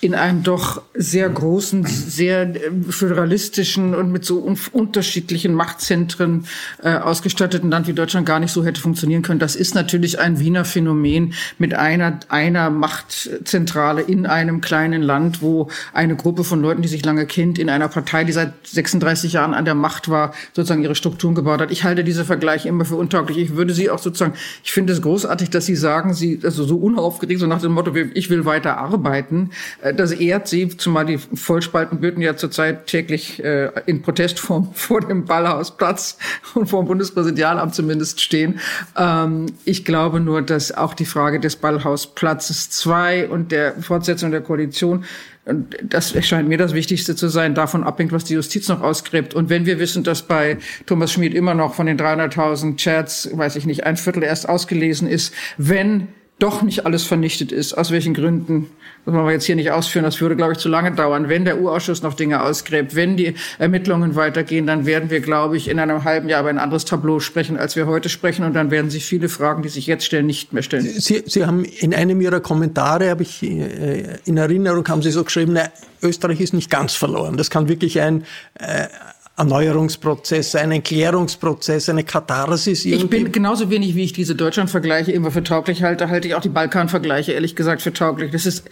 in 0.00 0.14
einem 0.14 0.42
doch 0.42 0.82
sehr 0.94 1.28
großen, 1.28 1.86
sehr 1.86 2.42
äh, 2.42 2.70
föderalistischen 2.90 3.94
und 3.94 4.12
mit 4.12 4.26
so 4.26 4.46
unterschiedlichen 4.72 5.54
Machtzentren 5.54 6.44
äh, 6.82 6.96
ausgestatteten 6.96 7.70
Land 7.70 7.86
wie 7.88 7.94
Deutschland 7.94 8.26
gar 8.26 8.38
nicht 8.38 8.52
so 8.52 8.62
hätte 8.64 8.80
funktionieren 8.80 9.22
können. 9.22 9.40
Das 9.40 9.56
ist 9.56 9.74
natürlich 9.74 10.18
ein 10.18 10.38
Wiener 10.38 10.66
Phänomen 10.66 11.32
mit 11.58 11.72
einer, 11.72 12.20
einer 12.28 12.68
Machtzentrale 12.68 14.02
in 14.02 14.26
einem 14.26 14.60
kleinen 14.60 15.00
Land, 15.00 15.40
wo 15.40 15.70
eine 15.94 16.14
Gruppe 16.14 16.44
von 16.44 16.60
Leuten, 16.60 16.82
die 16.82 16.88
sich 16.88 17.04
lange 17.04 17.24
kennt, 17.24 17.58
in 17.58 17.70
einer 17.70 17.88
Partei, 17.88 18.24
die 18.24 18.32
seit 18.32 18.52
36 18.66 19.32
Jahren 19.32 19.54
an 19.54 19.64
der 19.64 19.74
Macht 19.74 20.10
war, 20.10 20.34
sozusagen 20.52 20.82
ihre 20.82 20.94
Strukturen 20.94 21.34
gebaut 21.34 21.62
hat. 21.62 21.70
Ich 21.70 21.84
halte 21.84 22.04
diese 22.04 22.26
Vergleiche 22.26 22.68
immer 22.68 22.84
für 22.84 22.96
untauglich. 22.96 23.38
Ich 23.38 23.56
würde 23.56 23.72
sie 23.72 23.88
auch 23.88 23.98
sozusagen, 23.98 24.34
ich 24.62 24.72
finde 24.72 24.92
es 24.92 25.00
großartig, 25.00 25.48
dass 25.48 25.64
Sie 25.64 25.76
sagen, 25.76 26.12
Sie, 26.12 26.38
also 26.42 26.64
so 26.64 26.76
unaufgeregt, 26.76 27.40
so 27.40 27.46
nach 27.46 27.62
dem 27.62 27.72
Motto, 27.72 27.94
ich 27.94 28.28
will 28.28 28.44
weiter 28.44 28.76
arbeiten 28.76 29.50
das 29.94 30.12
ehrt 30.12 30.48
sie, 30.48 30.68
zumal 30.68 31.06
die 31.06 31.18
Vollspaltenböden 31.18 32.22
ja 32.22 32.36
zurzeit 32.36 32.86
täglich 32.86 33.42
äh, 33.42 33.70
in 33.86 34.02
Protestform 34.02 34.70
vor 34.74 35.00
dem 35.00 35.24
Ballhausplatz 35.24 36.18
und 36.54 36.68
vor 36.68 36.82
dem 36.82 36.88
Bundespräsidialamt 36.88 37.74
zumindest 37.74 38.20
stehen. 38.20 38.60
Ähm, 38.96 39.46
ich 39.64 39.84
glaube 39.84 40.20
nur, 40.20 40.42
dass 40.42 40.72
auch 40.72 40.94
die 40.94 41.06
Frage 41.06 41.40
des 41.40 41.56
Ballhausplatzes 41.56 42.70
2 42.70 43.28
und 43.28 43.52
der 43.52 43.74
Fortsetzung 43.82 44.30
der 44.30 44.40
Koalition 44.40 45.04
und 45.46 45.76
das 45.80 46.12
erscheint 46.12 46.48
mir 46.48 46.58
das 46.58 46.74
Wichtigste 46.74 47.14
zu 47.14 47.28
sein, 47.28 47.54
davon 47.54 47.84
abhängt, 47.84 48.10
was 48.10 48.24
die 48.24 48.34
Justiz 48.34 48.68
noch 48.68 48.80
ausgräbt. 48.80 49.32
Und 49.32 49.48
wenn 49.48 49.64
wir 49.64 49.78
wissen, 49.78 50.02
dass 50.02 50.22
bei 50.22 50.58
Thomas 50.86 51.12
Schmid 51.12 51.34
immer 51.34 51.54
noch 51.54 51.74
von 51.74 51.86
den 51.86 51.96
300.000 51.96 52.76
Chats, 52.76 53.30
weiß 53.32 53.54
ich 53.54 53.64
nicht, 53.64 53.84
ein 53.84 53.96
Viertel 53.96 54.24
erst 54.24 54.48
ausgelesen 54.48 55.06
ist, 55.06 55.32
wenn 55.56 56.08
doch 56.38 56.62
nicht 56.62 56.84
alles 56.84 57.04
vernichtet 57.04 57.50
ist, 57.50 57.72
aus 57.72 57.90
welchen 57.90 58.12
Gründen, 58.12 58.66
das 59.06 59.14
wollen 59.14 59.24
wir 59.24 59.32
jetzt 59.32 59.46
hier 59.46 59.56
nicht 59.56 59.70
ausführen, 59.70 60.04
das 60.04 60.20
würde, 60.20 60.36
glaube 60.36 60.52
ich, 60.52 60.58
zu 60.58 60.68
lange 60.68 60.92
dauern. 60.92 61.30
Wenn 61.30 61.46
der 61.46 61.58
Urausschuss 61.58 62.02
noch 62.02 62.12
Dinge 62.12 62.42
ausgräbt, 62.42 62.94
wenn 62.94 63.16
die 63.16 63.34
Ermittlungen 63.58 64.16
weitergehen, 64.16 64.66
dann 64.66 64.84
werden 64.84 65.08
wir, 65.08 65.20
glaube 65.20 65.56
ich, 65.56 65.68
in 65.68 65.78
einem 65.78 66.04
halben 66.04 66.28
Jahr 66.28 66.42
über 66.42 66.50
ein 66.50 66.58
anderes 66.58 66.84
Tableau 66.84 67.20
sprechen, 67.20 67.56
als 67.56 67.74
wir 67.74 67.86
heute 67.86 68.10
sprechen. 68.10 68.44
Und 68.44 68.52
dann 68.52 68.70
werden 68.70 68.90
sich 68.90 69.06
viele 69.06 69.30
Fragen, 69.30 69.62
die 69.62 69.70
sich 69.70 69.86
jetzt 69.86 70.04
stellen, 70.04 70.26
nicht 70.26 70.52
mehr 70.52 70.62
stellen. 70.62 70.84
Sie, 70.84 71.22
Sie 71.24 71.46
haben 71.46 71.64
in 71.64 71.94
einem 71.94 72.20
Ihrer 72.20 72.40
Kommentare, 72.40 73.08
habe 73.08 73.22
ich 73.22 73.42
äh, 73.42 74.18
in 74.26 74.36
Erinnerung, 74.36 74.86
haben 74.88 75.00
Sie 75.00 75.12
so 75.12 75.24
geschrieben, 75.24 75.54
na, 75.54 75.70
Österreich 76.02 76.40
ist 76.40 76.52
nicht 76.52 76.70
ganz 76.70 76.94
verloren. 76.94 77.38
Das 77.38 77.48
kann 77.48 77.68
wirklich 77.68 78.00
ein, 78.00 78.24
äh, 78.54 78.88
Erneuerungsprozess, 79.36 80.54
einen 80.54 80.82
Klärungsprozess, 80.82 81.90
eine 81.90 82.04
Katharsis. 82.04 82.84
Irgendwie. 82.86 83.16
Ich 83.16 83.24
bin 83.24 83.32
genauso 83.32 83.68
wenig, 83.68 83.94
wie 83.94 84.04
ich 84.04 84.14
diese 84.14 84.34
Deutschland-Vergleiche 84.34 85.12
immer 85.12 85.30
für 85.30 85.42
tauglich 85.42 85.82
halte, 85.82 86.08
halte 86.08 86.28
ich 86.28 86.34
auch 86.34 86.40
die 86.40 86.48
Balkan-Vergleiche 86.48 87.32
ehrlich 87.32 87.54
gesagt 87.54 87.82
für 87.82 87.92
tauglich. 87.92 88.32
Das 88.32 88.46
ist, 88.46 88.64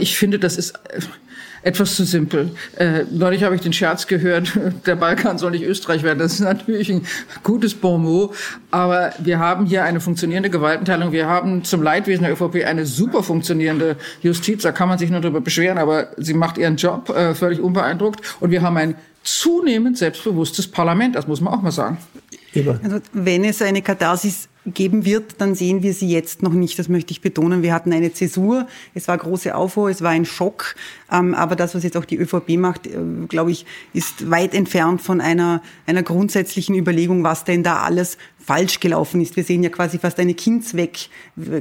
ich 0.00 0.18
finde, 0.18 0.40
das 0.40 0.56
ist 0.56 0.74
etwas 1.62 1.94
zu 1.94 2.04
simpel. 2.04 2.50
Äh, 2.76 3.04
neulich 3.10 3.44
habe 3.44 3.54
ich 3.54 3.60
den 3.60 3.72
Scherz 3.72 4.06
gehört, 4.06 4.52
der 4.86 4.96
Balkan 4.96 5.38
soll 5.38 5.52
nicht 5.52 5.64
Österreich 5.64 6.02
werden. 6.02 6.18
Das 6.18 6.32
ist 6.32 6.40
natürlich 6.40 6.90
ein 6.90 7.06
gutes 7.42 7.74
Bonmot, 7.74 8.34
aber 8.70 9.12
wir 9.18 9.38
haben 9.38 9.66
hier 9.66 9.84
eine 9.84 10.00
funktionierende 10.00 10.50
Gewaltenteilung. 10.50 11.12
Wir 11.12 11.26
haben 11.26 11.64
zum 11.64 11.82
Leidwesen 11.82 12.24
der 12.24 12.32
ÖVP 12.32 12.64
eine 12.64 12.86
super 12.86 13.22
funktionierende 13.22 13.96
Justiz. 14.22 14.62
Da 14.62 14.72
kann 14.72 14.88
man 14.88 14.98
sich 14.98 15.10
nur 15.10 15.20
darüber 15.20 15.40
beschweren, 15.40 15.78
aber 15.78 16.08
sie 16.16 16.34
macht 16.34 16.58
ihren 16.58 16.76
Job 16.76 17.10
äh, 17.10 17.34
völlig 17.34 17.60
unbeeindruckt. 17.60 18.20
Und 18.40 18.50
wir 18.50 18.62
haben 18.62 18.76
ein 18.76 18.94
zunehmend 19.22 19.98
selbstbewusstes 19.98 20.68
Parlament. 20.68 21.14
Das 21.14 21.26
muss 21.26 21.40
man 21.40 21.54
auch 21.54 21.62
mal 21.62 21.70
sagen. 21.72 21.98
Also, 22.82 23.00
wenn 23.12 23.44
es 23.44 23.62
eine 23.62 23.80
Katharsis 23.80 24.48
geben 24.66 25.04
wird, 25.04 25.40
dann 25.40 25.54
sehen 25.54 25.82
wir 25.82 25.94
sie 25.94 26.08
jetzt 26.08 26.42
noch 26.42 26.52
nicht. 26.52 26.78
Das 26.78 26.88
möchte 26.88 27.12
ich 27.12 27.20
betonen. 27.20 27.62
Wir 27.62 27.72
hatten 27.72 27.92
eine 27.92 28.12
Zäsur. 28.12 28.66
Es 28.94 29.08
war 29.08 29.16
große 29.16 29.54
Aufruhr. 29.54 29.88
Es 29.88 30.02
war 30.02 30.10
ein 30.10 30.26
Schock. 30.26 30.74
Ähm, 31.10 31.34
aber 31.34 31.56
das, 31.56 31.74
was 31.74 31.82
jetzt 31.82 31.96
auch 31.96 32.04
die 32.04 32.16
ÖVP 32.16 32.50
macht, 32.58 32.86
äh, 32.86 32.90
glaube 33.28 33.52
ich, 33.52 33.64
ist 33.94 34.30
weit 34.30 34.54
entfernt 34.54 35.00
von 35.00 35.20
einer, 35.20 35.62
einer 35.86 36.02
grundsätzlichen 36.02 36.74
Überlegung, 36.74 37.24
was 37.24 37.44
denn 37.44 37.62
da 37.62 37.78
alles 37.78 38.18
falsch 38.38 38.80
gelaufen 38.80 39.20
ist. 39.20 39.36
Wir 39.36 39.44
sehen 39.44 39.62
ja 39.62 39.70
quasi 39.70 39.98
fast 39.98 40.18
eine 40.18 40.34
Kindsweg, 40.34 41.08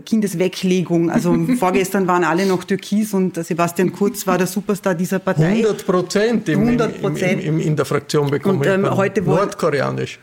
Kindesweglegung. 0.06 1.10
Also 1.10 1.38
vorgestern 1.60 2.08
waren 2.08 2.24
alle 2.24 2.46
noch 2.46 2.64
Türkis 2.66 3.14
und 3.14 3.44
Sebastian 3.44 3.94
Kurz 3.94 4.28
war 4.28 4.38
der 4.38 4.48
Superstar 4.48 4.96
dieser 4.96 5.20
Partei. 5.20 5.64
100 5.64 5.86
Prozent 5.86 6.50
im, 6.50 6.68
im, 6.68 7.16
im, 7.16 7.40
im, 7.40 7.60
in 7.60 7.76
der 7.76 7.86
Fraktion 7.86 8.30
bekommen. 8.30 8.60
Und 8.60 8.68
ähm, 8.68 8.90
heute 8.90 9.22
Nordkoreanisch. 9.22 10.20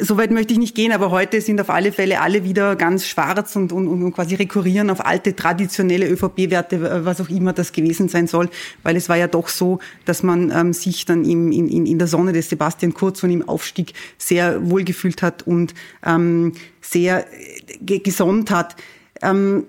Soweit 0.00 0.32
möchte 0.32 0.52
ich 0.52 0.58
nicht 0.58 0.74
gehen, 0.74 0.90
aber 0.90 1.12
heute 1.12 1.40
sind 1.40 1.60
auf 1.60 1.70
alle 1.70 1.92
Fälle 1.92 2.20
alle 2.20 2.42
wieder 2.42 2.74
ganz 2.74 3.06
schwarz 3.06 3.54
und, 3.54 3.70
und, 3.70 3.86
und 3.86 4.12
quasi 4.12 4.34
rekurrieren 4.34 4.90
auf 4.90 5.06
alte 5.06 5.36
traditionelle 5.36 6.08
ÖVP-Werte, 6.08 7.04
was 7.04 7.20
auch 7.20 7.28
immer 7.28 7.52
das 7.52 7.70
gewesen 7.70 8.08
sein 8.08 8.26
soll, 8.26 8.50
weil 8.82 8.96
es 8.96 9.08
war 9.08 9.16
ja 9.16 9.28
doch 9.28 9.46
so, 9.46 9.78
dass 10.04 10.24
man 10.24 10.50
ähm, 10.50 10.72
sich 10.72 11.04
dann 11.04 11.24
im, 11.24 11.52
in, 11.52 11.86
in 11.86 11.96
der 11.96 12.08
Sonne 12.08 12.32
des 12.32 12.48
Sebastian 12.48 12.92
Kurz 12.92 13.22
und 13.22 13.30
im 13.30 13.48
Aufstieg 13.48 13.92
sehr 14.18 14.68
wohlgefühlt 14.68 15.22
hat 15.22 15.46
und 15.46 15.74
ähm, 16.04 16.54
sehr 16.80 17.26
äh, 17.32 17.98
gesonnt 18.00 18.50
hat. 18.50 18.74
Ähm, 19.22 19.62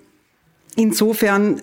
insofern, 0.75 1.61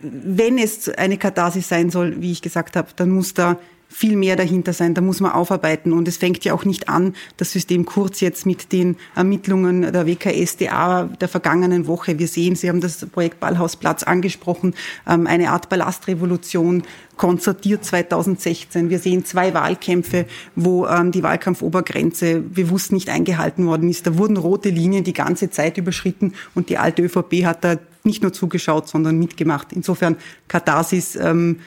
wenn 0.00 0.56
es 0.56 0.88
eine 0.88 1.18
Katharsis 1.18 1.68
sein 1.68 1.90
soll, 1.90 2.22
wie 2.22 2.32
ich 2.32 2.40
gesagt 2.40 2.74
habe, 2.74 2.88
dann 2.96 3.10
muss 3.10 3.34
da 3.34 3.58
viel 3.88 4.16
mehr 4.16 4.36
dahinter 4.36 4.72
sein. 4.72 4.94
Da 4.94 5.00
muss 5.00 5.20
man 5.20 5.32
aufarbeiten. 5.32 5.92
Und 5.92 6.06
es 6.06 6.18
fängt 6.18 6.44
ja 6.44 6.52
auch 6.52 6.64
nicht 6.64 6.88
an, 6.88 7.14
das 7.38 7.52
System 7.52 7.86
Kurz 7.86 8.20
jetzt 8.20 8.44
mit 8.44 8.70
den 8.72 8.96
Ermittlungen 9.16 9.82
der 9.92 10.06
WKSDA 10.06 11.04
der 11.04 11.28
vergangenen 11.28 11.86
Woche. 11.86 12.18
Wir 12.18 12.28
sehen, 12.28 12.54
Sie 12.54 12.68
haben 12.68 12.80
das 12.80 13.04
Projekt 13.06 13.40
Ballhausplatz 13.40 14.02
angesprochen, 14.02 14.74
ähm, 15.08 15.26
eine 15.26 15.50
Art 15.50 15.68
Ballastrevolution 15.68 16.82
konzertiert 17.16 17.84
2016. 17.84 18.90
Wir 18.90 18.98
sehen 18.98 19.24
zwei 19.24 19.52
Wahlkämpfe, 19.54 20.26
wo 20.54 20.86
ähm, 20.86 21.10
die 21.10 21.22
Wahlkampfobergrenze 21.22 22.40
bewusst 22.40 22.92
nicht 22.92 23.08
eingehalten 23.08 23.66
worden 23.66 23.88
ist. 23.88 24.06
Da 24.06 24.16
wurden 24.18 24.36
rote 24.36 24.68
Linien 24.68 25.02
die 25.02 25.12
ganze 25.12 25.50
Zeit 25.50 25.78
überschritten 25.78 26.34
und 26.54 26.68
die 26.68 26.78
alte 26.78 27.02
ÖVP 27.02 27.44
hat 27.44 27.64
da 27.64 27.76
nicht 28.04 28.22
nur 28.22 28.32
zugeschaut, 28.32 28.88
sondern 28.88 29.18
mitgemacht. 29.18 29.72
Insofern 29.72 30.16
Katharsis 30.46 31.16
ähm, 31.16 31.58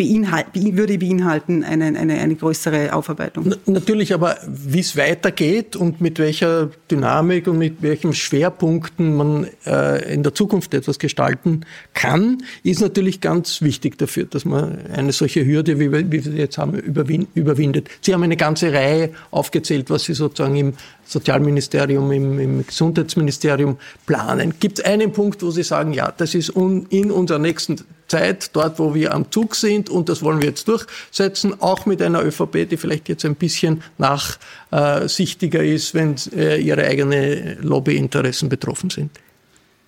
beinhalten, 0.00 0.78
würde 0.78 0.96
beinhalten 0.96 1.62
eine, 1.62 1.86
eine, 1.86 2.18
eine 2.18 2.34
größere 2.34 2.94
Aufarbeitung. 2.94 3.54
Natürlich, 3.66 4.14
aber 4.14 4.38
wie 4.46 4.80
es 4.80 4.96
weitergeht 4.96 5.76
und 5.76 6.00
mit 6.00 6.18
welcher 6.18 6.70
Dynamik 6.90 7.46
und 7.46 7.58
mit 7.58 7.82
welchen 7.82 8.14
Schwerpunkten 8.14 9.14
man 9.14 9.46
äh, 9.66 10.14
in 10.14 10.22
der 10.22 10.34
Zukunft 10.34 10.72
etwas 10.72 10.98
gestalten 10.98 11.66
kann, 11.92 12.38
ist 12.62 12.80
natürlich 12.80 13.20
ganz 13.20 13.60
wichtig 13.60 13.98
dafür, 13.98 14.24
dass 14.24 14.46
man 14.46 14.86
eine 14.86 15.12
solche 15.12 15.44
Hürde, 15.44 15.78
wie 15.78 15.92
wir, 15.92 16.10
wie 16.10 16.24
wir 16.24 16.32
jetzt 16.32 16.56
haben, 16.56 16.78
überwindet. 16.78 17.90
Sie 18.00 18.14
haben 18.14 18.22
eine 18.22 18.38
ganze 18.38 18.72
Reihe 18.72 19.10
aufgezählt, 19.30 19.90
was 19.90 20.04
Sie 20.04 20.14
sozusagen 20.14 20.56
im 20.56 20.72
Sozialministerium, 21.10 22.12
im, 22.12 22.38
im 22.38 22.66
Gesundheitsministerium 22.66 23.78
planen. 24.06 24.54
Gibt 24.60 24.78
es 24.78 24.84
einen 24.84 25.12
Punkt, 25.12 25.42
wo 25.42 25.50
Sie 25.50 25.64
sagen, 25.64 25.92
ja, 25.92 26.12
das 26.16 26.34
ist 26.34 26.54
un, 26.54 26.86
in 26.90 27.10
unserer 27.10 27.40
nächsten 27.40 27.80
Zeit, 28.06 28.54
dort, 28.54 28.78
wo 28.78 28.94
wir 28.94 29.12
am 29.12 29.30
Zug 29.30 29.56
sind, 29.56 29.90
und 29.90 30.08
das 30.08 30.22
wollen 30.22 30.40
wir 30.40 30.48
jetzt 30.48 30.68
durchsetzen, 30.68 31.60
auch 31.60 31.84
mit 31.86 32.00
einer 32.00 32.24
ÖVP, 32.24 32.68
die 32.68 32.76
vielleicht 32.76 33.08
jetzt 33.08 33.24
ein 33.24 33.34
bisschen 33.34 33.82
nachsichtiger 33.98 35.64
ist, 35.64 35.94
wenn 35.94 36.14
äh, 36.36 36.60
ihre 36.60 36.84
eigenen 36.84 37.60
Lobbyinteressen 37.62 38.48
betroffen 38.48 38.90
sind. 38.90 39.10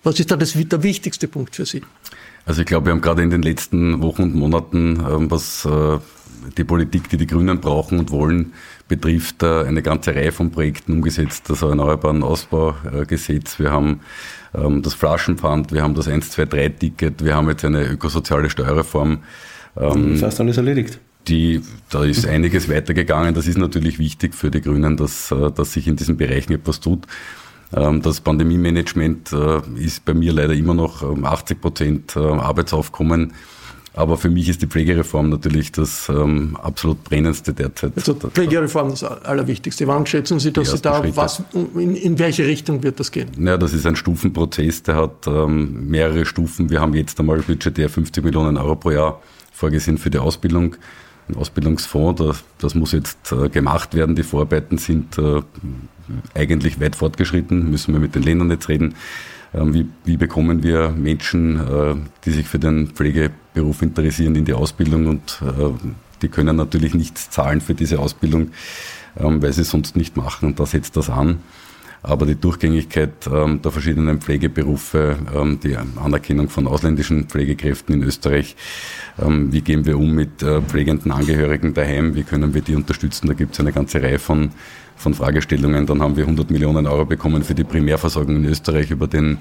Was 0.03 0.19
ist 0.19 0.29
da 0.29 0.35
das, 0.35 0.53
der 0.53 0.83
wichtigste 0.83 1.29
Punkt 1.29 1.55
für 1.55 1.65
Sie? 1.65 1.81
Also 2.45 2.61
ich 2.61 2.67
glaube, 2.67 2.87
wir 2.87 2.91
haben 2.91 3.01
gerade 3.01 3.23
in 3.23 3.29
den 3.29 3.41
letzten 3.41 4.01
Wochen 4.01 4.23
und 4.23 4.35
Monaten, 4.35 4.99
ähm, 5.09 5.31
was 5.31 5.63
äh, 5.63 5.99
die 6.57 6.63
Politik, 6.63 7.09
die 7.09 7.17
die 7.17 7.27
Grünen 7.27 7.59
brauchen 7.59 7.99
und 7.99 8.11
wollen, 8.11 8.53
betrifft, 8.87 9.43
äh, 9.43 9.63
eine 9.63 9.81
ganze 9.81 10.15
Reihe 10.15 10.31
von 10.31 10.51
Projekten 10.51 10.93
umgesetzt. 10.93 11.49
Das 11.49 11.61
Erneuerbaren 11.61 12.23
Ausbaugesetz, 12.23 13.59
wir 13.59 13.71
haben 13.71 14.01
ähm, 14.53 14.81
das 14.81 14.93
Flaschenpfand, 14.93 15.71
wir 15.71 15.81
haben 15.81 15.95
das 15.95 16.07
123-Ticket, 16.07 17.23
wir 17.23 17.35
haben 17.35 17.49
jetzt 17.49 17.65
eine 17.65 17.85
ökosoziale 17.85 18.49
Steuerreform. 18.49 19.19
Ähm, 19.77 20.17
Fast 20.17 20.39
alles 20.39 20.57
erledigt. 20.57 20.99
Die, 21.27 21.61
da 21.89 22.03
ist 22.03 22.27
einiges 22.27 22.69
weitergegangen. 22.69 23.33
Das 23.33 23.47
ist 23.47 23.57
natürlich 23.57 23.97
wichtig 23.97 24.35
für 24.35 24.51
die 24.51 24.61
Grünen, 24.61 24.97
dass, 24.97 25.31
äh, 25.31 25.51
dass 25.51 25.73
sich 25.73 25.87
in 25.87 25.95
diesen 25.95 26.17
Bereichen 26.17 26.53
etwas 26.53 26.79
tut. 26.79 27.07
Ähm, 27.73 28.01
das 28.01 28.21
Pandemie-Management 28.21 29.31
äh, 29.31 29.61
ist 29.79 30.05
bei 30.05 30.13
mir 30.13 30.33
leider 30.33 30.53
immer 30.53 30.73
noch 30.73 31.01
80 31.01 31.61
Prozent 31.61 32.17
Arbeitsaufkommen 32.17 33.33
aber 33.95 34.17
für 34.17 34.29
mich 34.29 34.49
ist 34.49 34.61
die 34.61 34.67
Pflegereform 34.67 35.29
natürlich 35.29 35.71
das 35.71 36.09
ähm, 36.09 36.57
absolut 36.61 37.03
brennendste 37.03 37.53
derzeit. 37.53 37.93
Also 37.95 38.15
Pflegereform 38.15 38.89
das 38.89 39.03
Allerwichtigste. 39.03 39.87
Wann 39.87 40.05
schätzen 40.07 40.39
Sie, 40.39 40.51
dass 40.51 40.71
Sie 40.71 40.79
da, 40.79 41.03
was, 41.15 41.43
in, 41.53 41.95
in, 41.95 42.17
welche 42.17 42.45
Richtung 42.45 42.81
wird 42.81 42.99
das 42.99 43.11
gehen? 43.11 43.29
Ja, 43.37 43.55
das 43.57 43.73
ist 43.73 43.85
ein 43.85 43.95
Stufenprozess, 43.95 44.81
der 44.81 44.95
hat 44.95 45.27
ähm, 45.27 45.89
mehrere 45.89 46.25
Stufen. 46.25 46.71
Wir 46.71 46.81
haben 46.81 46.95
jetzt 46.95 47.19
einmal 47.19 47.39
budgetär 47.39 47.87
50 47.87 48.23
Millionen 48.23 48.57
Euro 48.57 48.75
pro 48.75 48.91
Jahr 48.91 49.21
vorgesehen 49.51 49.99
für 49.99 50.09
die 50.09 50.17
Ausbildung. 50.17 50.75
Ein 51.29 51.35
Ausbildungsfonds, 51.35 52.21
das, 52.21 52.43
das 52.57 52.75
muss 52.75 52.93
jetzt 52.93 53.31
äh, 53.31 53.47
gemacht 53.47 53.93
werden. 53.93 54.15
Die 54.15 54.23
Vorarbeiten 54.23 54.79
sind 54.79 55.19
äh, 55.19 55.41
eigentlich 56.33 56.81
weit 56.81 56.95
fortgeschritten, 56.95 57.69
müssen 57.69 57.93
wir 57.93 57.99
mit 57.99 58.15
den 58.15 58.23
Ländern 58.23 58.49
jetzt 58.49 58.69
reden. 58.69 58.95
Ähm, 59.53 59.73
wie, 59.73 59.85
wie 60.03 60.17
bekommen 60.17 60.63
wir 60.63 60.89
Menschen, 60.89 61.59
äh, 61.59 61.95
die 62.25 62.31
sich 62.31 62.47
für 62.47 62.59
den 62.59 62.87
Pflegeberuf 63.53 63.81
interessieren, 63.81 64.35
in 64.35 64.45
die 64.45 64.53
Ausbildung 64.53 65.07
und 65.07 65.41
äh, 65.41 65.71
die 66.21 66.27
können 66.27 66.55
natürlich 66.55 66.93
nichts 66.93 67.29
zahlen 67.29 67.61
für 67.61 67.73
diese 67.73 67.99
Ausbildung, 67.99 68.51
ähm, 69.17 69.41
weil 69.41 69.53
sie 69.53 69.63
sonst 69.63 69.95
nicht 69.95 70.17
machen 70.17 70.49
und 70.49 70.59
da 70.59 70.65
setzt 70.65 70.97
das 70.97 71.09
an. 71.09 71.39
Aber 72.05 72.25
die 72.25 72.35
Durchgängigkeit 72.35 73.13
ähm, 73.31 73.61
der 73.61 73.71
verschiedenen 73.71 74.19
Pflegeberufe, 74.19 75.15
die 75.63 75.77
Anerkennung 75.77 76.49
von 76.49 76.67
ausländischen 76.67 77.29
Pflegekräften 77.29 77.95
in 77.95 78.03
Österreich, 78.03 78.57
wie 79.15 79.61
gehen 79.61 79.85
wir 79.85 79.97
um 79.97 80.11
mit 80.11 80.43
äh, 80.43 80.61
pflegenden 80.61 81.13
Angehörigen 81.13 81.73
daheim, 81.73 82.15
wie 82.15 82.23
können 82.23 82.53
wir 82.53 82.61
die 82.61 82.75
unterstützen, 82.75 83.27
da 83.27 83.33
gibt 83.33 83.53
es 83.53 83.59
eine 83.61 83.71
ganze 83.71 84.01
Reihe 84.01 84.19
von 84.19 84.51
von 84.95 85.13
Fragestellungen. 85.13 85.85
Dann 85.85 86.01
haben 86.01 86.15
wir 86.15 86.23
100 86.23 86.49
Millionen 86.49 86.87
Euro 86.87 87.05
bekommen 87.05 87.43
für 87.43 87.55
die 87.55 87.63
Primärversorgung 87.63 88.37
in 88.37 88.45
Österreich 88.45 88.91
über 88.91 89.07
den 89.07 89.37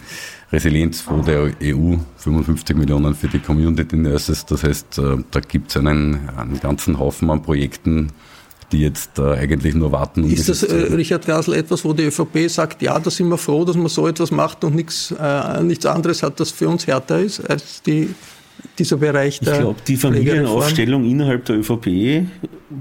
Resilienzfonds 0.53 1.27
der 1.27 1.53
EU, 1.63 1.97
55 2.17 2.77
Millionen 2.77 3.15
für 3.15 3.29
die 3.29 3.39
Community 3.39 3.97
Nurses. 3.97 4.45
Das 4.47 4.65
heißt, 4.65 4.99
äh, 4.99 5.17
da 5.31 5.41
gibt 5.41 5.71
es 5.71 5.77
einen, 5.77 6.29
einen 6.37 6.61
ganzen 6.61 6.99
Haufen 6.99 7.31
an 7.31 7.43
Projekten, 7.43 8.09
die 8.73 8.81
jetzt 8.81 9.19
äh, 9.19 9.35
eigentlich 9.35 9.75
nur 9.75 9.93
warten. 9.93 10.25
Um 10.25 10.31
ist 10.31 10.49
das, 10.49 10.63
äh, 10.63 10.75
Richard 10.95 11.27
Gasel, 11.27 11.55
etwas, 11.55 11.85
wo 11.85 11.93
die 11.93 12.05
ÖVP 12.05 12.49
sagt, 12.49 12.83
ja, 12.83 12.99
da 12.99 13.11
sind 13.11 13.29
wir 13.29 13.39
froh, 13.39 13.65
dass 13.65 13.77
man 13.77 13.89
so 13.89 14.09
etwas 14.09 14.31
macht 14.31 14.65
und 14.65 14.75
nichts, 14.75 15.15
äh, 15.19 15.63
nichts 15.63 15.87
anderes 15.87 16.23
hat, 16.23 16.41
das 16.41 16.51
für 16.51 16.69
uns 16.69 16.87
härter 16.87 17.21
ist 17.21 17.41
als 17.49 17.83
die 17.83 18.15
dieser 18.79 18.97
Bereich 18.97 19.41
der 19.41 19.55
Ich 19.55 19.61
glaube, 19.61 19.81
die 19.87 19.97
Familienaufstellung 19.97 21.05
innerhalb 21.05 21.45
der 21.45 21.57
ÖVP, 21.57 22.27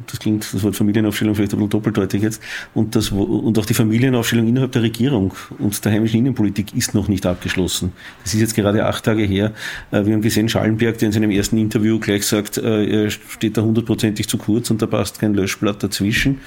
das 0.08 0.20
klingt, 0.20 0.54
das 0.54 0.63
Wort 0.63 0.76
Familienaufstellung 0.76 1.36
vielleicht 1.36 1.54
ein 1.54 1.58
bisschen 1.58 1.70
doppeldeutig 1.70 2.22
jetzt, 2.22 2.41
und, 2.74 2.96
das, 2.96 3.12
und 3.12 3.58
auch 3.58 3.65
die 3.65 3.74
Familienaufstellung 3.74 4.48
innerhalb 4.48 4.72
der 4.72 4.84
Regierung 4.84 5.34
und 5.60 5.84
der 5.84 5.91
heimischen 5.91 6.20
Innenpolitik 6.20 6.76
ist 6.76 6.94
noch 6.94 7.08
nicht 7.08 7.26
abgeschlossen. 7.26 7.91
Das 8.24 8.34
ist 8.34 8.39
jetzt 8.39 8.56
gerade 8.56 8.86
acht 8.86 9.04
Tage 9.04 9.24
her. 9.24 9.54
Äh, 9.91 10.06
wir 10.06 10.13
haben 10.13 10.22
gesehen, 10.22 10.50
Schallenberg, 10.50 10.98
der 10.98 11.08
in 11.08 11.12
seinem 11.12 11.32
ersten 11.32 11.58
Interview 11.58 12.00
gleich 12.00 12.26
sagt, 12.26 12.58
äh, 12.58 13.04
er 13.04 13.10
steht 13.10 13.58
da 13.58 13.62
hundertprozentig 13.62 14.28
zu 14.28 14.38
kurz 14.38 14.72
und 14.72 14.82
da 14.82 14.88
passt 14.88 15.20
kein 15.20 15.34
Löschblatt 15.34 15.84
dazwischen. 15.84 16.39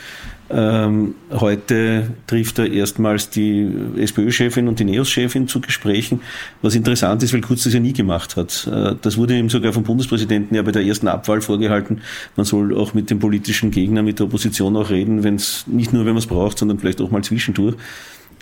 Ähm, 0.50 1.14
heute 1.30 2.10
trifft 2.26 2.58
er 2.58 2.70
erstmals 2.70 3.30
die 3.30 3.70
SPÖ-Chefin 3.96 4.68
und 4.68 4.78
die 4.78 4.84
NEOS-Chefin 4.84 5.48
zu 5.48 5.60
Gesprächen, 5.60 6.20
was 6.60 6.74
interessant 6.74 7.22
ist, 7.22 7.32
weil 7.32 7.40
Kurz 7.40 7.64
das 7.64 7.72
ja 7.72 7.80
nie 7.80 7.94
gemacht 7.94 8.36
hat. 8.36 8.68
Äh, 8.70 8.94
das 9.00 9.16
wurde 9.16 9.38
ihm 9.38 9.48
sogar 9.48 9.72
vom 9.72 9.84
Bundespräsidenten 9.84 10.54
ja 10.54 10.62
bei 10.62 10.72
der 10.72 10.84
ersten 10.84 11.08
Abwahl 11.08 11.40
vorgehalten. 11.40 12.02
Man 12.36 12.44
soll 12.44 12.76
auch 12.76 12.92
mit 12.92 13.10
dem 13.10 13.18
politischen 13.18 13.70
Gegner, 13.70 14.02
mit 14.02 14.18
der 14.18 14.26
Opposition 14.26 14.76
auch 14.76 14.90
reden, 14.90 15.24
wenn 15.24 15.36
es 15.36 15.66
nicht 15.66 15.92
nur, 15.92 16.04
wenn 16.04 16.12
man 16.12 16.18
es 16.18 16.26
braucht, 16.26 16.58
sondern 16.58 16.78
vielleicht 16.78 17.00
auch 17.00 17.10
mal 17.10 17.24
zwischendurch. 17.24 17.76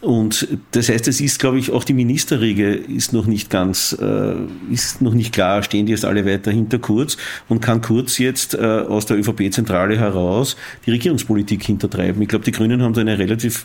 Und 0.03 0.49
das 0.73 0.89
heißt, 0.89 1.07
es 1.07 1.21
ist, 1.21 1.39
glaube 1.39 1.61
ich, 1.61 1.71
auch 1.71 1.85
die 1.85 1.93
Ministerriege 1.93 2.75
ist 2.75 3.13
noch 3.13 3.27
nicht 3.27 3.51
ganz, 3.51 3.97
äh, 4.01 4.35
ist 4.69 5.01
noch 5.01 5.15
nicht 5.15 5.33
klar, 5.33 5.63
stehen 5.63 5.87
die 5.87 5.93
jetzt 5.93 6.05
alle 6.05 6.27
weiter 6.27 6.51
hinter 6.51 6.81
Kurz 6.81 7.17
und 7.49 7.61
kann 7.61 7.81
Kurz 7.83 8.19
jetzt 8.19 8.55
äh, 8.55 8.59
aus 8.59 9.07
der 9.07 9.17
ÖVP-Zentrale 9.17 9.97
heraus 9.97 10.57
die 10.87 10.91
Regierungspolitik 10.91 11.63
hintertreiben. 11.63 12.21
Ich 12.21 12.29
glaube, 12.29 12.45
die 12.45 12.51
Grünen 12.51 12.83
haben 12.83 12.95
da 12.95 13.01
eine 13.01 13.17
relativ 13.17 13.65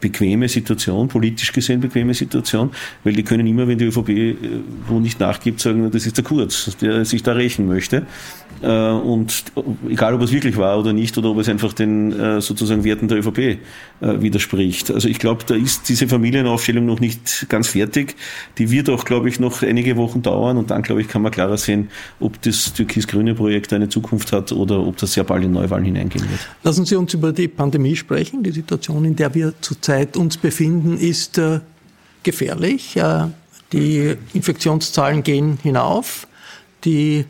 bequeme 0.00 0.48
Situation, 0.48 1.08
politisch 1.08 1.52
gesehen 1.52 1.80
bequeme 1.80 2.14
Situation, 2.14 2.70
weil 3.02 3.14
die 3.14 3.24
können 3.24 3.46
immer, 3.46 3.66
wenn 3.66 3.78
die 3.78 3.86
ÖVP 3.86 4.08
äh, 4.08 4.36
wo 4.86 5.00
nicht 5.00 5.18
nachgibt, 5.18 5.58
sagen, 5.58 5.90
das 5.90 6.06
ist 6.06 6.16
der 6.16 6.24
Kurz, 6.24 6.76
der 6.80 7.04
sich 7.04 7.24
da 7.24 7.32
rächen 7.32 7.66
möchte. 7.66 8.06
Äh, 8.62 8.68
und 8.68 9.44
egal, 9.88 10.14
ob 10.14 10.22
es 10.22 10.32
wirklich 10.32 10.56
war 10.56 10.78
oder 10.78 10.92
nicht, 10.92 11.16
oder 11.18 11.30
ob 11.30 11.38
es 11.38 11.48
einfach 11.48 11.72
den 11.72 12.12
äh, 12.18 12.40
sozusagen 12.40 12.84
Werten 12.84 13.08
der 13.08 13.18
ÖVP 13.18 13.58
widerspricht. 14.00 14.90
Also 14.90 15.08
ich 15.08 15.18
glaube, 15.18 15.44
da 15.46 15.54
ist 15.54 15.88
diese 15.88 16.06
Familienaufstellung 16.06 16.84
noch 16.84 17.00
nicht 17.00 17.46
ganz 17.48 17.68
fertig. 17.68 18.14
Die 18.58 18.70
wird 18.70 18.90
auch, 18.90 19.06
glaube 19.06 19.28
ich, 19.30 19.40
noch 19.40 19.62
einige 19.62 19.96
Wochen 19.96 20.20
dauern 20.20 20.58
und 20.58 20.70
dann, 20.70 20.82
glaube 20.82 21.00
ich, 21.00 21.08
kann 21.08 21.22
man 21.22 21.32
klarer 21.32 21.56
sehen, 21.56 21.88
ob 22.20 22.40
das 22.42 22.74
türkis-grüne 22.74 23.34
Projekt 23.34 23.72
eine 23.72 23.88
Zukunft 23.88 24.32
hat 24.32 24.52
oder 24.52 24.80
ob 24.80 24.98
das 24.98 25.14
sehr 25.14 25.24
bald 25.24 25.44
in 25.44 25.52
Neuwahlen 25.52 25.84
hineingehen 25.84 26.28
wird. 26.28 26.40
Lassen 26.62 26.84
Sie 26.84 26.96
uns 26.96 27.14
über 27.14 27.32
die 27.32 27.48
Pandemie 27.48 27.96
sprechen, 27.96 28.42
die 28.42 28.50
Situation, 28.50 29.04
in 29.04 29.16
der 29.16 29.34
wir 29.34 29.54
zurzeit 29.60 30.16
uns 30.16 30.36
befinden, 30.36 30.98
ist 30.98 31.38
äh, 31.38 31.60
gefährlich. 32.22 32.96
Äh, 32.96 33.28
die 33.72 34.14
Infektionszahlen 34.34 35.22
gehen 35.22 35.58
hinauf. 35.62 36.26
Die 36.84 37.24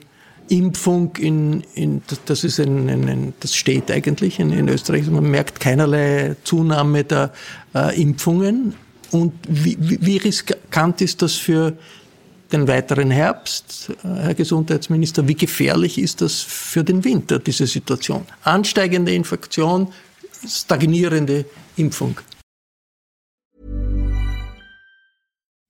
Impfung 0.48 1.16
in, 1.16 1.62
in 1.74 2.02
das 2.26 2.44
ist 2.44 2.60
ein, 2.60 2.88
ein, 2.88 3.08
ein, 3.08 3.34
das 3.40 3.54
steht 3.54 3.90
eigentlich 3.90 4.38
in, 4.38 4.52
in, 4.52 4.68
Österreich. 4.68 5.06
Man 5.08 5.30
merkt 5.30 5.60
keinerlei 5.60 6.36
Zunahme 6.44 7.04
der 7.04 7.32
äh, 7.74 8.00
Impfungen. 8.00 8.74
Und 9.10 9.32
wie, 9.48 9.76
wie, 9.80 9.98
wie 10.00 10.16
riskant 10.18 11.00
ist 11.00 11.22
das 11.22 11.34
für 11.34 11.76
den 12.52 12.68
weiteren 12.68 13.10
Herbst, 13.10 13.90
äh, 14.04 14.08
Herr 14.08 14.34
Gesundheitsminister? 14.34 15.26
Wie 15.26 15.34
gefährlich 15.34 15.98
ist 15.98 16.20
das 16.20 16.40
für 16.40 16.84
den 16.84 17.04
Winter, 17.04 17.38
diese 17.38 17.66
Situation? 17.66 18.24
Ansteigende 18.42 19.12
Infektion, 19.12 19.88
stagnierende 20.46 21.44
Impfung. 21.76 22.16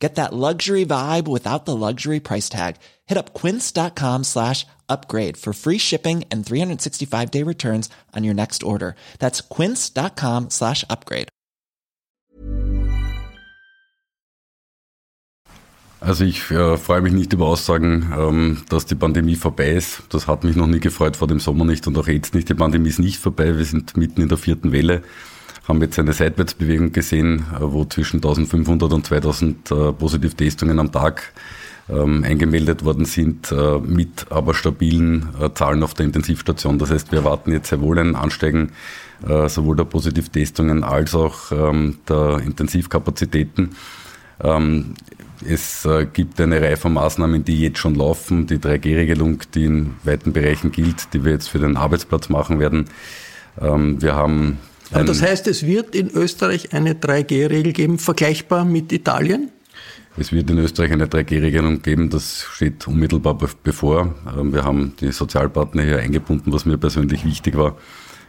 Get 0.00 0.16
that 0.16 0.32
luxury 0.32 0.84
vibe 0.84 1.28
without 1.28 1.64
the 1.64 1.76
luxury 1.76 2.18
price 2.20 2.48
tag. 2.48 2.76
Hit 3.06 3.16
up 3.16 3.34
quince.com 3.34 4.24
slash 4.24 4.66
upgrade 4.88 5.36
for 5.36 5.52
free 5.52 5.78
shipping 5.78 6.24
and 6.30 6.44
365 6.44 7.30
day 7.30 7.44
returns 7.44 7.88
on 8.16 8.24
your 8.24 8.34
next 8.34 8.62
order. 8.62 8.96
That's 9.18 9.40
quince.com 9.40 10.50
slash 10.50 10.84
upgrade. 10.90 11.28
Also 16.02 16.24
ich 16.24 16.50
äh, 16.50 16.76
freue 16.78 17.00
mich 17.00 17.12
nicht 17.12 17.32
über 17.32 17.46
Aussagen, 17.46 18.12
ähm, 18.18 18.62
dass 18.68 18.86
die 18.86 18.96
Pandemie 18.96 19.36
vorbei 19.36 19.70
ist. 19.70 20.02
Das 20.08 20.26
hat 20.26 20.42
mich 20.42 20.56
noch 20.56 20.66
nie 20.66 20.80
gefreut, 20.80 21.16
vor 21.16 21.28
dem 21.28 21.38
Sommer 21.38 21.64
nicht 21.64 21.86
und 21.86 21.96
auch 21.96 22.08
jetzt 22.08 22.34
nicht. 22.34 22.48
Die 22.48 22.54
Pandemie 22.54 22.88
ist 22.88 22.98
nicht 22.98 23.18
vorbei. 23.18 23.56
Wir 23.56 23.64
sind 23.64 23.96
mitten 23.96 24.20
in 24.20 24.28
der 24.28 24.36
vierten 24.36 24.72
Welle 24.72 25.02
haben 25.68 25.80
jetzt 25.80 25.98
eine 25.98 26.12
Seitwärtsbewegung 26.12 26.92
gesehen, 26.92 27.46
äh, 27.54 27.60
wo 27.60 27.84
zwischen 27.84 28.16
1500 28.16 28.92
und 28.92 29.06
2000 29.06 29.70
äh, 29.70 29.92
Positivtestungen 29.92 30.78
am 30.78 30.90
Tag 30.90 31.32
ähm, 31.88 32.24
eingemeldet 32.24 32.84
worden 32.84 33.04
sind, 33.04 33.52
äh, 33.52 33.78
mit 33.78 34.26
aber 34.30 34.54
stabilen 34.54 35.28
Zahlen 35.54 35.82
auf 35.82 35.94
der 35.94 36.06
Intensivstation. 36.06 36.78
Das 36.78 36.90
heißt, 36.90 37.12
wir 37.12 37.20
erwarten 37.20 37.52
jetzt 37.52 37.68
sehr 37.68 37.80
wohl 37.80 37.98
ein 37.98 38.16
Ansteigen 38.16 38.72
sowohl 39.46 39.76
der 39.76 39.84
Positivtestungen 39.84 40.82
als 40.82 41.14
auch 41.14 41.52
ähm, 41.52 41.98
der 42.08 42.40
Intensivkapazitäten. 42.44 43.76
Ähm, 44.42 44.94
es 45.48 45.88
gibt 46.12 46.40
eine 46.40 46.60
Reihe 46.60 46.76
von 46.76 46.92
Maßnahmen, 46.92 47.44
die 47.44 47.60
jetzt 47.60 47.78
schon 47.78 47.94
laufen. 47.94 48.48
Die 48.48 48.58
3G-Regelung, 48.58 49.38
die 49.54 49.66
in 49.66 49.94
weiten 50.02 50.32
Bereichen 50.32 50.72
gilt, 50.72 51.14
die 51.14 51.24
wir 51.24 51.30
jetzt 51.30 51.50
für 51.50 51.60
den 51.60 51.76
Arbeitsplatz 51.76 52.30
machen 52.30 52.58
werden. 52.58 52.86
Wir 53.56 54.16
haben 54.16 54.58
also 54.92 55.06
das 55.06 55.22
heißt, 55.22 55.46
es 55.46 55.66
wird 55.66 55.94
in 55.94 56.10
Österreich 56.10 56.72
eine 56.72 56.94
3G-Regel 56.94 57.72
geben, 57.72 57.98
vergleichbar 57.98 58.64
mit 58.64 58.92
Italien? 58.92 59.50
Es 60.16 60.32
wird 60.32 60.50
in 60.50 60.58
Österreich 60.58 60.92
eine 60.92 61.06
3G-Regelung 61.06 61.80
geben, 61.82 62.10
das 62.10 62.44
steht 62.52 62.86
unmittelbar 62.86 63.38
bevor. 63.62 64.14
Ähm, 64.38 64.52
wir 64.52 64.64
haben 64.64 64.94
die 65.00 65.10
Sozialpartner 65.10 65.82
hier 65.82 65.98
eingebunden, 65.98 66.52
was 66.52 66.66
mir 66.66 66.76
persönlich 66.76 67.24
wichtig 67.24 67.56
war, 67.56 67.76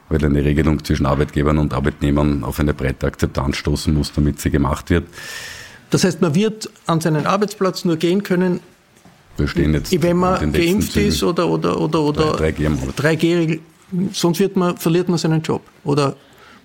weil 0.10 0.23
eine 0.23 0.43
Regelung 0.43 0.84
zwischen 0.84 1.06
Arbeitgebern 1.06 1.58
und 1.58 1.73
Arbeitnehmern 1.73 2.43
auf 2.43 2.60
eine 2.60 2.73
breite 2.73 3.08
Akzeptanz 3.08 3.58
stoßen 3.58 3.93
muss, 3.93 4.13
damit 4.13 4.39
sie 4.39 4.49
gemacht 4.49 4.89
wird. 4.89 5.06
Das 5.89 6.06
heißt, 6.06 6.21
man 6.21 6.34
wird 6.34 6.69
an 6.88 7.02
seinen 7.02 7.26
Arbeitsplatz 7.26 7.86
nur 7.86 7.97
gehen 7.97 8.23
können, 8.23 8.62
wir 9.36 9.47
stehen 9.47 9.73
jetzt 9.73 9.91
wenn 10.04 10.17
man 10.17 10.54
geimpft 10.54 10.95
ist 10.95 11.23
oder 11.23 11.47
oder 11.49 11.80
oder 11.80 12.02
oder 12.02 12.36
3G-Regel. 12.36 12.93
3G 12.95 13.60
sonst 14.12 14.39
wird 14.39 14.56
man, 14.56 14.78
verliert 14.78 15.10
man 15.10 15.17
seinen 15.17 15.41
Job. 15.41 15.62
Oder 15.84 16.15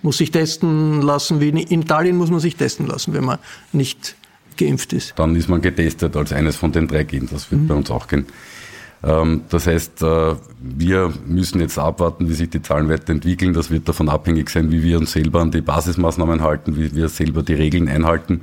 muss 0.01 0.17
sich 0.17 0.31
testen 0.31 1.01
lassen, 1.01 1.39
wie 1.41 1.49
in 1.49 1.81
Italien 1.81 2.17
muss 2.17 2.29
man 2.29 2.39
sich 2.39 2.55
testen 2.55 2.87
lassen, 2.87 3.13
wenn 3.13 3.25
man 3.25 3.39
nicht 3.73 4.15
geimpft 4.57 4.93
ist. 4.93 5.13
Dann 5.17 5.35
ist 5.35 5.49
man 5.49 5.61
getestet 5.61 6.15
als 6.15 6.33
eines 6.33 6.55
von 6.55 6.71
den 6.71 6.87
drei 6.87 7.03
Genen. 7.03 7.29
Das 7.31 7.51
wird 7.51 7.61
mhm. 7.61 7.67
bei 7.67 7.75
uns 7.75 7.91
auch 7.91 8.07
gehen. 8.07 8.25
Ähm, 9.03 9.41
das 9.49 9.67
heißt, 9.67 10.01
äh, 10.01 10.35
wir 10.59 11.13
müssen 11.25 11.61
jetzt 11.61 11.79
abwarten, 11.79 12.29
wie 12.29 12.33
sich 12.33 12.49
die 12.49 12.61
Zahlen 12.61 12.89
weiterentwickeln. 12.89 13.53
Das 13.53 13.71
wird 13.71 13.87
davon 13.87 14.09
abhängig 14.09 14.49
sein, 14.49 14.71
wie 14.71 14.83
wir 14.83 14.99
uns 14.99 15.13
selber 15.13 15.41
an 15.41 15.51
die 15.51 15.61
Basismaßnahmen 15.61 16.41
halten, 16.41 16.77
wie 16.77 16.93
wir 16.93 17.09
selber 17.09 17.43
die 17.43 17.53
Regeln 17.53 17.87
einhalten. 17.87 18.41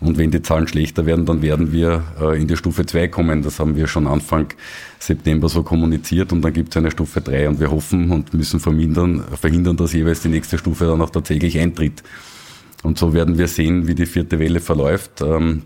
Und 0.00 0.16
wenn 0.16 0.30
die 0.30 0.42
Zahlen 0.42 0.68
schlechter 0.68 1.06
werden, 1.06 1.26
dann 1.26 1.42
werden 1.42 1.72
wir 1.72 2.04
äh, 2.20 2.40
in 2.40 2.46
die 2.46 2.56
Stufe 2.56 2.86
2 2.86 3.08
kommen. 3.08 3.42
Das 3.42 3.58
haben 3.58 3.74
wir 3.74 3.88
schon 3.88 4.06
Anfang 4.06 4.52
September 5.00 5.48
so 5.48 5.62
kommuniziert 5.62 6.32
und 6.32 6.42
dann 6.42 6.52
gibt 6.52 6.70
es 6.70 6.76
eine 6.76 6.90
Stufe 6.90 7.20
3 7.20 7.48
und 7.48 7.60
wir 7.60 7.70
hoffen 7.70 8.10
und 8.10 8.32
müssen 8.32 8.60
verhindern, 8.60 9.24
verhindern, 9.40 9.76
dass 9.76 9.92
jeweils 9.92 10.22
die 10.22 10.28
nächste 10.28 10.58
Stufe 10.58 10.86
dann 10.86 11.00
auch 11.00 11.10
tatsächlich 11.10 11.58
eintritt. 11.58 12.02
Und 12.84 12.98
so 12.98 13.12
werden 13.12 13.38
wir 13.38 13.48
sehen, 13.48 13.88
wie 13.88 13.94
die 13.94 14.06
vierte 14.06 14.38
Welle 14.38 14.60
verläuft. 14.60 15.20
Ähm, 15.20 15.62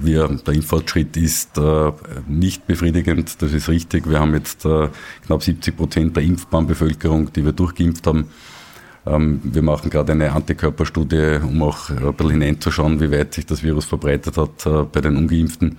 wir, 0.00 0.28
der 0.28 0.54
Impffortschritt 0.54 1.16
ist 1.16 1.56
äh, 1.56 1.92
nicht 2.28 2.66
befriedigend, 2.66 3.40
das 3.40 3.52
ist 3.52 3.68
richtig. 3.68 4.08
Wir 4.08 4.20
haben 4.20 4.34
jetzt 4.34 4.64
äh, 4.64 4.88
knapp 5.26 5.42
70 5.42 5.76
Prozent 5.76 6.16
der 6.16 6.22
impfbaren 6.22 6.66
Bevölkerung, 6.66 7.32
die 7.32 7.44
wir 7.44 7.52
durchgeimpft 7.52 8.06
haben. 8.06 8.28
Ähm, 9.08 9.40
wir 9.42 9.62
machen 9.62 9.90
gerade 9.90 10.12
eine 10.12 10.32
Antikörperstudie, 10.32 11.38
um 11.42 11.62
auch 11.62 11.90
ein 11.90 12.14
bisschen 12.14 12.30
hineinzuschauen, 12.32 13.00
wie 13.00 13.10
weit 13.10 13.34
sich 13.34 13.46
das 13.46 13.62
Virus 13.62 13.84
verbreitet 13.84 14.36
hat 14.36 14.66
äh, 14.66 14.82
bei 14.84 15.00
den 15.00 15.16
Ungeimpften. 15.16 15.78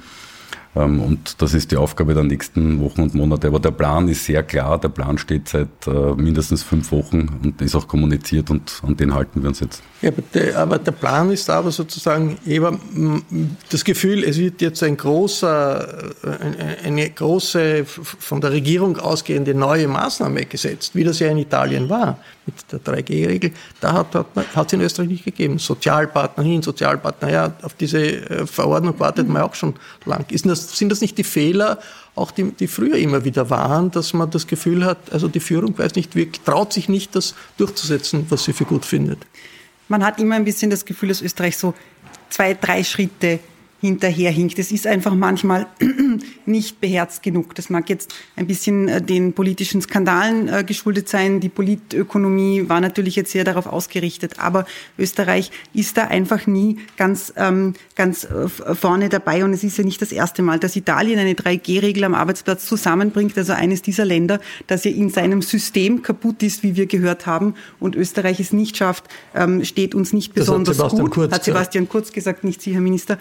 Ähm, 0.75 1.01
und 1.01 1.41
das 1.41 1.53
ist 1.53 1.71
die 1.71 1.77
Aufgabe 1.77 2.13
der 2.13 2.23
nächsten 2.23 2.79
Wochen 2.79 3.01
und 3.01 3.15
Monate. 3.15 3.47
Aber 3.47 3.59
der 3.59 3.71
Plan 3.71 4.07
ist 4.07 4.25
sehr 4.25 4.43
klar. 4.43 4.79
Der 4.79 4.89
Plan 4.89 5.17
steht 5.17 5.49
seit 5.49 5.87
äh, 5.87 6.13
mindestens 6.15 6.63
fünf 6.63 6.91
Wochen 6.91 7.39
und 7.43 7.61
ist 7.61 7.75
auch 7.75 7.87
kommuniziert 7.87 8.49
und 8.49 8.81
an 8.85 8.95
den 8.95 9.13
halten 9.13 9.41
wir 9.41 9.49
uns 9.49 9.59
jetzt. 9.59 9.81
Ja, 10.01 10.09
aber, 10.09 10.21
der, 10.33 10.57
aber 10.57 10.79
der 10.79 10.91
Plan 10.91 11.31
ist 11.31 11.49
aber 11.49 11.71
sozusagen, 11.71 12.37
eben 12.45 13.55
das 13.69 13.83
Gefühl, 13.83 14.23
es 14.23 14.37
wird 14.37 14.61
jetzt 14.61 14.81
ein 14.83 14.95
großer, 14.95 16.11
eine 16.85 17.09
große 17.09 17.83
von 17.85 18.39
der 18.39 18.51
Regierung 18.51 18.97
ausgehende 18.97 19.53
neue 19.53 19.87
Maßnahme 19.87 20.45
gesetzt, 20.45 20.95
wie 20.95 21.03
das 21.03 21.19
ja 21.19 21.29
in 21.29 21.37
Italien 21.37 21.89
war 21.89 22.19
mit 22.49 22.85
der 22.87 22.93
3G-Regel. 22.93 23.51
Da 23.79 23.93
hat 23.93 24.15
es 24.15 24.55
hat, 24.55 24.73
in 24.73 24.81
Österreich 24.81 25.09
nicht 25.09 25.25
gegeben. 25.25 25.59
Sozialpartner 25.59 26.43
hin, 26.43 26.61
Sozialpartner 26.61 27.27
her. 27.27 27.53
Auf 27.61 27.73
diese 27.73 27.99
äh, 27.99 28.47
Verordnung 28.47 28.99
wartet 28.99 29.27
man 29.27 29.41
auch 29.43 29.55
schon 29.55 29.75
lang. 30.05 30.25
Das, 30.43 30.58
sind 30.67 30.89
das 30.89 31.01
nicht 31.01 31.17
die 31.17 31.23
Fehler, 31.23 31.79
auch 32.15 32.31
die, 32.31 32.51
die 32.51 32.67
früher 32.67 32.97
immer 32.97 33.23
wieder 33.23 33.49
waren, 33.49 33.91
dass 33.91 34.13
man 34.13 34.29
das 34.29 34.47
Gefühl 34.47 34.85
hat, 34.85 34.97
also 35.11 35.27
die 35.27 35.39
Führung 35.39 35.77
weiß 35.77 35.95
nicht 35.95 36.15
wirklich, 36.15 36.41
traut 36.43 36.73
sich 36.73 36.89
nicht, 36.89 37.15
das 37.15 37.35
durchzusetzen, 37.57 38.25
was 38.29 38.43
sie 38.43 38.53
für 38.53 38.65
gut 38.65 38.85
findet? 38.85 39.19
Man 39.87 40.03
hat 40.05 40.19
immer 40.19 40.35
ein 40.35 40.45
bisschen 40.45 40.69
das 40.69 40.85
Gefühl, 40.85 41.09
dass 41.09 41.21
Österreich 41.21 41.57
so 41.57 41.73
zwei, 42.29 42.53
drei 42.53 42.83
Schritte 42.83 43.39
hinterherhinkt. 43.81 44.59
Es 44.59 44.71
ist 44.71 44.87
einfach 44.87 45.15
manchmal 45.15 45.67
nicht 46.45 46.81
beherzt 46.81 47.23
genug. 47.23 47.55
Das 47.55 47.69
mag 47.69 47.89
jetzt 47.89 48.13
ein 48.35 48.47
bisschen 48.47 48.87
äh, 48.87 49.01
den 49.01 49.33
politischen 49.33 49.81
Skandalen 49.81 50.47
äh, 50.47 50.63
geschuldet 50.63 51.07
sein. 51.07 51.39
Die 51.39 51.49
Politökonomie 51.49 52.67
war 52.67 52.81
natürlich 52.81 53.15
jetzt 53.15 53.31
sehr 53.31 53.43
darauf 53.43 53.67
ausgerichtet. 53.67 54.39
Aber 54.39 54.65
Österreich 54.97 55.51
ist 55.73 55.97
da 55.97 56.05
einfach 56.05 56.47
nie 56.47 56.79
ganz, 56.97 57.33
ähm, 57.37 57.73
ganz 57.95 58.25
äh, 58.25 58.49
vorne 58.75 59.09
dabei. 59.09 59.43
Und 59.43 59.53
es 59.53 59.63
ist 59.63 59.77
ja 59.77 59.83
nicht 59.83 60.01
das 60.01 60.11
erste 60.11 60.41
Mal, 60.41 60.59
dass 60.59 60.75
Italien 60.75 61.19
eine 61.19 61.33
3G-Regel 61.33 62.03
am 62.03 62.15
Arbeitsplatz 62.15 62.65
zusammenbringt. 62.65 63.37
Also 63.37 63.53
eines 63.53 63.81
dieser 63.81 64.05
Länder, 64.05 64.39
das 64.67 64.83
ja 64.83 64.91
in 64.91 65.09
seinem 65.09 65.41
System 65.41 66.01
kaputt 66.01 66.43
ist, 66.43 66.63
wie 66.63 66.75
wir 66.75 66.85
gehört 66.85 67.25
haben. 67.25 67.55
Und 67.79 67.95
Österreich 67.95 68.39
es 68.39 68.51
nicht 68.51 68.77
schafft, 68.77 69.05
ähm, 69.33 69.63
steht 69.63 69.95
uns 69.95 70.11
nicht 70.11 70.33
besonders 70.33 70.79
hat 70.79 70.91
gut. 70.91 71.11
Kurz 71.11 71.33
hat 71.33 71.43
Sebastian 71.43 71.87
Kurz 71.87 72.11
gesagt, 72.11 72.43
nicht 72.43 72.61
Sie, 72.61 72.73
Herr 72.73 72.81
Minister. 72.81 73.17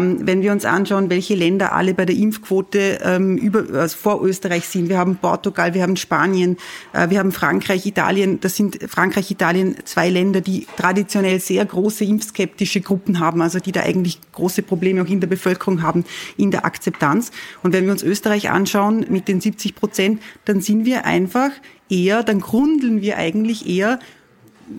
Ähm, 0.00 0.26
wenn 0.26 0.42
wir 0.42 0.52
uns 0.52 0.64
anschauen, 0.64 1.10
welche 1.10 1.34
Länder 1.34 1.72
alle 1.72 1.94
bei 1.94 2.04
der 2.04 2.16
Impfquote 2.16 3.00
ähm, 3.02 3.36
über, 3.36 3.78
also 3.78 3.96
vor 3.96 4.22
Österreich 4.22 4.66
sind. 4.66 4.88
Wir 4.88 4.98
haben 4.98 5.16
Portugal, 5.16 5.74
wir 5.74 5.82
haben 5.82 5.96
Spanien, 5.96 6.56
äh, 6.92 7.10
wir 7.10 7.18
haben 7.18 7.32
Frankreich, 7.32 7.86
Italien. 7.86 8.40
Das 8.40 8.56
sind 8.56 8.78
Frankreich, 8.88 9.30
Italien 9.30 9.76
zwei 9.84 10.08
Länder, 10.08 10.40
die 10.40 10.66
traditionell 10.76 11.40
sehr 11.40 11.64
große 11.64 12.04
impfskeptische 12.04 12.80
Gruppen 12.80 13.20
haben, 13.20 13.42
also 13.42 13.58
die 13.58 13.72
da 13.72 13.82
eigentlich 13.82 14.20
große 14.32 14.62
Probleme 14.62 15.02
auch 15.02 15.08
in 15.08 15.20
der 15.20 15.28
Bevölkerung 15.28 15.82
haben, 15.82 16.04
in 16.36 16.50
der 16.50 16.64
Akzeptanz. 16.64 17.30
Und 17.62 17.72
wenn 17.72 17.84
wir 17.84 17.92
uns 17.92 18.02
Österreich 18.02 18.50
anschauen 18.50 19.06
mit 19.08 19.28
den 19.28 19.40
70 19.40 19.74
Prozent, 19.74 20.22
dann 20.44 20.60
sind 20.60 20.84
wir 20.84 21.04
einfach 21.04 21.50
eher, 21.88 22.22
dann 22.22 22.40
grundeln 22.40 23.02
wir 23.02 23.16
eigentlich 23.16 23.68
eher 23.68 23.98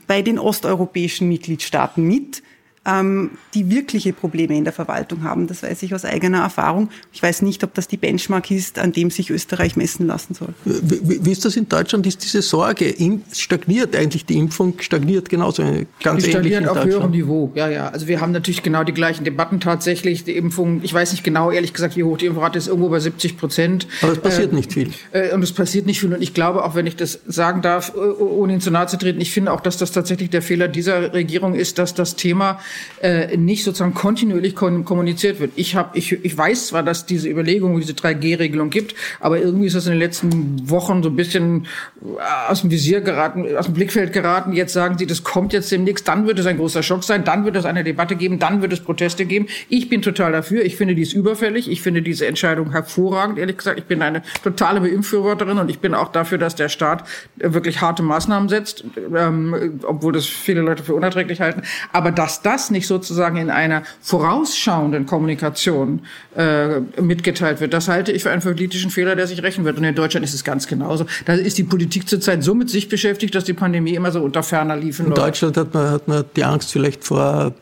bei 0.07 0.21
den 0.21 0.39
osteuropäischen 0.39 1.27
Mitgliedstaaten 1.27 2.03
mit 2.03 2.41
ähm, 2.83 3.31
die 3.53 3.69
wirkliche 3.69 4.11
Probleme 4.11 4.57
in 4.57 4.63
der 4.63 4.73
Verwaltung 4.73 5.23
haben. 5.23 5.45
Das 5.45 5.61
weiß 5.61 5.83
ich 5.83 5.93
aus 5.93 6.03
eigener 6.03 6.39
Erfahrung. 6.39 6.89
Ich 7.13 7.21
weiß 7.21 7.43
nicht, 7.43 7.63
ob 7.63 7.75
das 7.75 7.87
die 7.87 7.97
Benchmark 7.97 8.49
ist, 8.49 8.79
an 8.79 8.91
dem 8.91 9.11
sich 9.11 9.29
Österreich 9.29 9.75
messen 9.75 10.07
lassen 10.07 10.33
soll. 10.33 10.49
Wie, 10.65 11.23
wie 11.23 11.31
ist 11.31 11.45
das 11.45 11.55
in 11.55 11.69
Deutschland? 11.69 12.07
Ist 12.07 12.23
diese 12.23 12.41
Sorge, 12.41 12.95
stagniert 13.33 13.95
eigentlich 13.95 14.25
die 14.25 14.35
Impfung, 14.37 14.73
stagniert 14.79 15.29
genauso 15.29 15.63
ganz 16.01 16.23
die 16.23 16.31
stagniert 16.31 16.67
auf 16.67 16.83
höherem 16.83 17.11
Niveau, 17.11 17.51
ja, 17.53 17.69
ja. 17.69 17.89
Also 17.89 18.07
wir 18.07 18.19
haben 18.19 18.31
natürlich 18.31 18.63
genau 18.63 18.83
die 18.83 18.93
gleichen 18.93 19.25
Debatten 19.25 19.59
tatsächlich. 19.59 20.23
Die 20.23 20.35
Impfung, 20.35 20.81
ich 20.83 20.93
weiß 20.93 21.11
nicht 21.11 21.23
genau, 21.23 21.51
ehrlich 21.51 21.73
gesagt, 21.73 21.95
wie 21.97 22.03
hoch 22.03 22.17
die 22.17 22.25
Impfrate 22.25 22.57
ist, 22.57 22.67
irgendwo 22.67 22.89
bei 22.89 22.99
70 22.99 23.37
Prozent. 23.37 23.87
Aber 24.01 24.13
es 24.13 24.19
passiert 24.19 24.53
äh, 24.53 24.55
nicht 24.55 24.73
viel. 24.73 24.89
Äh, 25.11 25.33
und 25.35 25.43
es 25.43 25.51
passiert 25.51 25.85
nicht 25.85 25.99
viel. 25.99 26.11
Und 26.11 26.21
ich 26.21 26.33
glaube, 26.33 26.63
auch 26.63 26.73
wenn 26.73 26.87
ich 26.87 26.95
das 26.95 27.19
sagen 27.27 27.61
darf, 27.61 27.93
ohne 27.95 28.53
ihn 28.53 28.61
zu 28.61 28.71
nahe 28.71 28.87
zu 28.87 28.97
treten, 28.97 29.21
ich 29.21 29.31
finde 29.31 29.53
auch, 29.53 29.61
dass 29.61 29.77
das 29.77 29.91
tatsächlich 29.91 30.31
der 30.31 30.41
Fehler 30.41 30.67
dieser 30.67 31.13
Regierung 31.13 31.53
ist, 31.53 31.77
dass 31.77 31.93
das 31.93 32.15
Thema 32.15 32.59
äh, 33.01 33.37
nicht 33.37 33.63
sozusagen 33.63 33.93
kontinuierlich 33.93 34.55
kommuniziert 34.55 35.39
wird. 35.39 35.51
Ich 35.55 35.75
habe, 35.75 35.97
ich, 35.97 36.11
ich 36.11 36.37
weiß 36.37 36.67
zwar, 36.67 36.83
dass 36.83 37.05
diese 37.05 37.29
Überlegung, 37.29 37.79
diese 37.79 37.93
3G-Regelung 37.93 38.69
gibt, 38.69 38.95
aber 39.19 39.39
irgendwie 39.39 39.67
ist 39.67 39.75
das 39.75 39.85
in 39.85 39.93
den 39.93 39.99
letzten 39.99 40.69
Wochen 40.69 41.03
so 41.03 41.09
ein 41.09 41.15
bisschen 41.15 41.67
äh, 42.01 42.51
aus 42.51 42.61
dem 42.61 42.71
Visier 42.71 43.01
geraten, 43.01 43.45
aus 43.55 43.65
dem 43.65 43.73
Blickfeld 43.73 44.13
geraten. 44.13 44.53
Jetzt 44.53 44.73
sagen 44.73 44.97
sie, 44.97 45.07
das 45.07 45.23
kommt 45.23 45.53
jetzt 45.53 45.71
demnächst, 45.71 46.07
dann 46.07 46.27
wird 46.27 46.39
es 46.39 46.45
ein 46.45 46.57
großer 46.57 46.83
Schock 46.83 47.03
sein, 47.03 47.23
dann 47.23 47.45
wird 47.45 47.55
es 47.55 47.65
eine 47.65 47.83
Debatte 47.83 48.15
geben, 48.15 48.39
dann 48.39 48.61
wird 48.61 48.73
es 48.73 48.81
Proteste 48.81 49.25
geben. 49.25 49.47
Ich 49.69 49.89
bin 49.89 50.01
total 50.01 50.31
dafür. 50.31 50.63
Ich 50.63 50.75
finde 50.75 50.95
dies 50.95 51.13
überfällig. 51.13 51.69
Ich 51.69 51.81
finde 51.81 52.01
diese 52.01 52.27
Entscheidung 52.27 52.71
hervorragend. 52.71 53.37
Ehrlich 53.37 53.57
gesagt, 53.57 53.79
ich 53.79 53.85
bin 53.85 54.01
eine 54.01 54.21
totale 54.43 54.81
Beimpfbefürworterin 54.81 55.57
und 55.57 55.69
ich 55.69 55.79
bin 55.79 55.93
auch 55.93 56.11
dafür, 56.11 56.37
dass 56.37 56.55
der 56.55 56.69
Staat 56.69 57.03
wirklich 57.37 57.81
harte 57.81 58.03
Maßnahmen 58.03 58.49
setzt, 58.49 58.83
ähm, 59.15 59.79
obwohl 59.83 60.13
das 60.13 60.25
viele 60.25 60.61
Leute 60.61 60.83
für 60.83 60.93
unerträglich 60.93 61.41
halten. 61.41 61.63
Aber 61.91 62.11
dass 62.11 62.41
das 62.41 62.60
nicht 62.69 62.87
sozusagen 62.87 63.37
in 63.37 63.49
einer 63.49 63.83
vorausschauenden 64.01 65.05
Kommunikation 65.05 66.01
äh, 66.35 66.79
mitgeteilt 67.01 67.59
wird. 67.59 67.73
Das 67.73 67.87
halte 67.87 68.11
ich 68.11 68.23
für 68.23 68.31
einen 68.31 68.41
politischen 68.41 68.91
Fehler, 68.91 69.15
der 69.15 69.27
sich 69.27 69.41
rächen 69.41 69.65
wird. 69.65 69.77
Und 69.77 69.83
in 69.83 69.95
Deutschland 69.95 70.23
ist 70.23 70.33
es 70.33 70.43
ganz 70.43 70.67
genauso. 70.67 71.05
Da 71.25 71.33
ist 71.33 71.57
die 71.57 71.63
Politik 71.63 72.07
zurzeit 72.07 72.43
so 72.43 72.53
mit 72.53 72.69
sich 72.69 72.89
beschäftigt, 72.89 73.33
dass 73.33 73.45
die 73.45 73.53
Pandemie 73.53 73.95
immer 73.95 74.11
so 74.11 74.21
unter 74.21 74.43
ferner 74.43 74.75
liefen. 74.75 75.07
In 75.07 75.13
Deutschland 75.13 75.57
hat 75.57 75.73
man, 75.73 75.89
hat 75.89 76.07
man 76.07 76.25
die 76.35 76.43
Angst 76.43 76.71
vielleicht 76.71 77.03
vor 77.03 77.53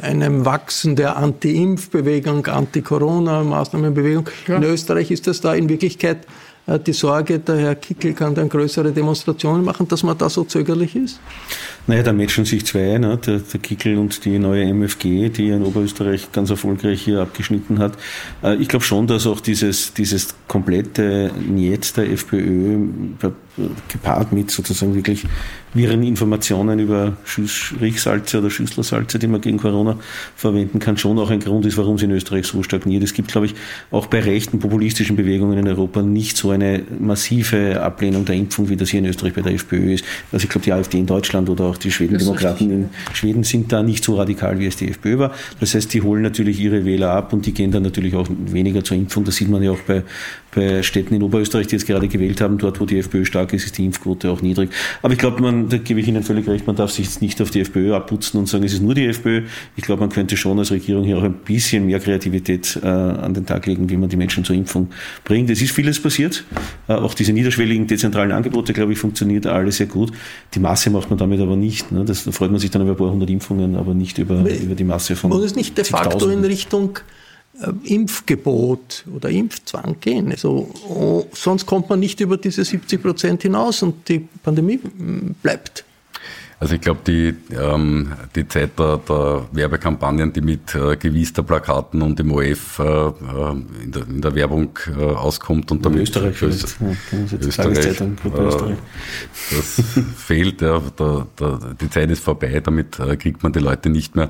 einem 0.00 0.44
Wachsen 0.44 0.96
der 0.96 1.16
Anti-Impf-Bewegung, 1.16 2.46
Anti-Corona-Maßnahmenbewegung. 2.46 4.28
Ja. 4.48 4.56
In 4.56 4.64
Österreich 4.64 5.10
ist 5.10 5.26
das 5.26 5.40
da 5.40 5.54
in 5.54 5.68
Wirklichkeit 5.68 6.26
äh, 6.66 6.78
die 6.78 6.92
Sorge, 6.92 7.38
der 7.38 7.56
Herr 7.56 7.74
Kickel 7.74 8.12
kann 8.14 8.34
dann 8.34 8.48
größere 8.48 8.92
Demonstrationen 8.92 9.64
machen, 9.64 9.88
dass 9.88 10.02
man 10.02 10.16
da 10.16 10.28
so 10.28 10.44
zögerlich 10.44 10.96
ist? 10.96 11.20
Naja, 11.86 12.04
da 12.04 12.12
matchen 12.12 12.44
sich 12.44 12.64
zwei, 12.64 12.96
ne? 12.98 13.18
der, 13.18 13.40
der 13.40 13.60
Kickel 13.60 13.98
und 13.98 14.24
die 14.24 14.38
neue 14.38 14.64
MFG, 14.72 15.30
die 15.30 15.48
in 15.48 15.64
Oberösterreich 15.64 16.30
ganz 16.30 16.50
erfolgreich 16.50 17.02
hier 17.02 17.20
abgeschnitten 17.20 17.80
hat. 17.80 17.94
Äh, 18.42 18.56
ich 18.56 18.68
glaube 18.68 18.84
schon, 18.84 19.08
dass 19.08 19.26
auch 19.26 19.40
dieses, 19.40 19.92
dieses 19.92 20.34
komplette 20.46 21.32
Niet 21.48 21.96
der 21.96 22.10
FPÖ 22.10 22.88
gepaart 23.88 24.32
mit 24.32 24.50
sozusagen 24.50 24.94
wirklich 24.94 25.26
wirren 25.74 26.02
Informationen 26.02 26.78
über 26.78 27.16
Riechsalze 27.80 28.38
oder 28.38 28.50
Schüsselsalze, 28.50 29.18
die 29.18 29.26
man 29.26 29.40
gegen 29.40 29.58
Corona 29.58 29.98
verwenden 30.36 30.78
kann, 30.78 30.96
schon 30.96 31.18
auch 31.18 31.30
ein 31.30 31.40
Grund 31.40 31.66
ist, 31.66 31.76
warum 31.76 31.98
sie 31.98 32.06
in 32.06 32.12
Österreich 32.12 32.46
so 32.46 32.62
stagniert. 32.62 33.02
Es 33.02 33.12
gibt, 33.12 33.28
glaube 33.30 33.46
ich, 33.46 33.54
auch 33.90 34.06
bei 34.06 34.20
rechten 34.20 34.58
populistischen 34.58 35.16
Bewegungen 35.16 35.58
in 35.58 35.68
Europa 35.68 36.02
nicht 36.02 36.36
so 36.36 36.50
eine 36.50 36.82
massive 36.98 37.80
Ablehnung 37.82 38.24
der 38.24 38.36
Impfung, 38.36 38.68
wie 38.68 38.76
das 38.76 38.90
hier 38.90 39.00
in 39.00 39.06
Österreich 39.06 39.34
bei 39.34 39.42
der 39.42 39.52
FPÖ 39.52 39.94
ist. 39.94 40.04
Also 40.30 40.44
ich 40.44 40.50
glaube, 40.50 40.64
die 40.64 40.72
AfD 40.72 40.98
in 40.98 41.06
Deutschland 41.06 41.48
oder 41.48 41.71
auch 41.72 41.78
die 41.78 41.90
Schwedendemokraten 41.90 42.70
in 42.70 42.88
Schweden 43.12 43.44
sind 43.44 43.72
da 43.72 43.82
nicht 43.82 44.04
so 44.04 44.16
radikal, 44.16 44.58
wie 44.58 44.66
es 44.66 44.76
die 44.76 44.88
FPÖ 44.88 45.18
war. 45.18 45.32
Das 45.60 45.74
heißt, 45.74 45.92
die 45.92 46.02
holen 46.02 46.22
natürlich 46.22 46.60
ihre 46.60 46.84
Wähler 46.84 47.10
ab 47.10 47.32
und 47.32 47.46
die 47.46 47.52
gehen 47.52 47.70
dann 47.70 47.82
natürlich 47.82 48.14
auch 48.14 48.28
weniger 48.46 48.84
zur 48.84 48.96
Impfung. 48.96 49.24
Das 49.24 49.36
sieht 49.36 49.48
man 49.48 49.62
ja 49.62 49.72
auch 49.72 49.80
bei, 49.86 50.02
bei 50.54 50.82
Städten 50.82 51.14
in 51.14 51.22
Oberösterreich, 51.22 51.66
die 51.66 51.76
jetzt 51.76 51.86
gerade 51.86 52.08
gewählt 52.08 52.40
haben. 52.40 52.58
Dort, 52.58 52.80
wo 52.80 52.84
die 52.84 52.98
FPÖ 52.98 53.24
stark 53.24 53.52
ist, 53.52 53.64
ist 53.64 53.78
die 53.78 53.86
Impfquote 53.86 54.30
auch 54.30 54.42
niedrig. 54.42 54.70
Aber 55.02 55.12
ich 55.12 55.18
glaube, 55.18 55.40
man 55.40 55.68
da 55.68 55.78
gebe 55.78 56.00
ich 56.00 56.08
Ihnen 56.08 56.22
völlig 56.22 56.46
recht, 56.46 56.66
man 56.66 56.76
darf 56.76 56.90
sich 56.90 57.06
jetzt 57.06 57.22
nicht 57.22 57.40
auf 57.40 57.50
die 57.50 57.60
FPÖ 57.60 57.94
abputzen 57.94 58.38
und 58.38 58.46
sagen, 58.48 58.64
es 58.64 58.74
ist 58.74 58.82
nur 58.82 58.94
die 58.94 59.06
FPÖ. 59.06 59.42
Ich 59.76 59.84
glaube, 59.84 60.00
man 60.00 60.10
könnte 60.10 60.36
schon 60.36 60.58
als 60.58 60.70
Regierung 60.70 61.04
hier 61.04 61.18
auch 61.18 61.22
ein 61.22 61.34
bisschen 61.34 61.86
mehr 61.86 62.00
Kreativität 62.00 62.78
äh, 62.82 62.86
an 62.86 63.34
den 63.34 63.46
Tag 63.46 63.66
legen, 63.66 63.88
wie 63.88 63.96
man 63.96 64.08
die 64.08 64.16
Menschen 64.16 64.44
zur 64.44 64.56
Impfung 64.56 64.88
bringt. 65.24 65.48
Es 65.50 65.62
ist 65.62 65.72
vieles 65.72 66.00
passiert. 66.00 66.44
Äh, 66.88 66.94
auch 66.94 67.14
diese 67.14 67.32
niederschwelligen, 67.32 67.86
dezentralen 67.86 68.32
Angebote, 68.32 68.72
glaube 68.72 68.92
ich, 68.92 68.98
funktioniert 68.98 69.46
alles 69.46 69.78
sehr 69.78 69.86
gut. 69.86 70.12
Die 70.54 70.60
Masse 70.60 70.90
macht 70.90 71.10
man 71.10 71.18
damit 71.18 71.40
aber 71.40 71.56
nicht. 71.56 71.61
Ne? 71.90 72.04
Das, 72.04 72.24
da 72.24 72.32
freut 72.32 72.50
man 72.50 72.60
sich 72.60 72.70
dann 72.70 72.82
über 72.82 72.92
ein 72.92 72.96
paar 72.96 73.10
hundert 73.10 73.30
Impfungen, 73.30 73.76
aber 73.76 73.94
nicht 73.94 74.18
über, 74.18 74.48
über 74.48 74.74
die 74.74 74.84
Masse 74.84 75.16
von. 75.16 75.30
Muss 75.30 75.44
es 75.44 75.54
nicht 75.54 75.76
de 75.76 75.84
facto 75.84 76.28
in 76.28 76.44
Richtung 76.44 76.98
äh, 77.60 77.94
Impfgebot 77.94 79.04
oder 79.14 79.28
Impfzwang 79.30 79.96
gehen. 80.00 80.30
Also, 80.30 80.68
oh, 80.88 81.24
sonst 81.32 81.66
kommt 81.66 81.88
man 81.90 82.00
nicht 82.00 82.20
über 82.20 82.36
diese 82.36 82.64
70 82.64 83.02
Prozent 83.02 83.42
hinaus 83.42 83.82
und 83.82 84.08
die 84.08 84.26
Pandemie 84.42 84.78
mm, 84.78 85.36
bleibt. 85.42 85.84
Also 86.62 86.76
ich 86.76 86.80
glaube, 86.80 87.00
die, 87.04 87.34
ähm, 87.60 88.12
die 88.36 88.46
Zeit 88.46 88.78
der, 88.78 88.98
der 88.98 89.46
Werbekampagnen, 89.50 90.32
die 90.32 90.42
mit 90.42 90.72
äh, 90.76 90.94
gewiester 90.94 91.42
Plakaten 91.42 92.02
und 92.02 92.20
dem 92.20 92.30
OF 92.30 92.78
äh, 92.78 92.84
äh, 92.84 93.12
in, 93.82 93.90
der, 93.90 94.06
in 94.08 94.22
der 94.22 94.32
Werbung 94.36 94.78
äh, 94.96 95.02
auskommt 95.02 95.72
und 95.72 95.84
damit 95.84 96.02
Österreich, 96.02 96.40
Österreich, 96.40 96.96
ja, 97.10 97.36
Österreich, 97.36 97.88
äh, 97.90 98.76
das 99.50 99.82
fehlt. 100.16 100.60
Ja, 100.60 100.80
der, 100.96 101.26
der, 101.40 101.58
die 101.80 101.90
Zeit 101.90 102.12
ist 102.12 102.22
vorbei, 102.22 102.60
damit 102.62 102.96
äh, 103.00 103.16
kriegt 103.16 103.42
man 103.42 103.52
die 103.52 103.58
Leute 103.58 103.90
nicht 103.90 104.14
mehr. 104.14 104.28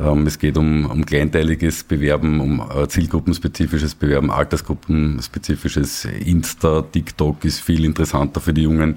Ähm, 0.00 0.26
es 0.26 0.38
geht 0.38 0.56
um, 0.56 0.86
um 0.86 1.04
kleinteiliges 1.04 1.84
Bewerben, 1.84 2.40
um 2.40 2.62
äh, 2.62 2.88
zielgruppenspezifisches 2.88 3.94
Bewerben, 3.94 4.30
altersgruppenspezifisches. 4.30 6.06
Insta, 6.06 6.80
TikTok 6.80 7.44
ist 7.44 7.60
viel 7.60 7.84
interessanter 7.84 8.40
für 8.40 8.54
die 8.54 8.62
Jungen 8.62 8.96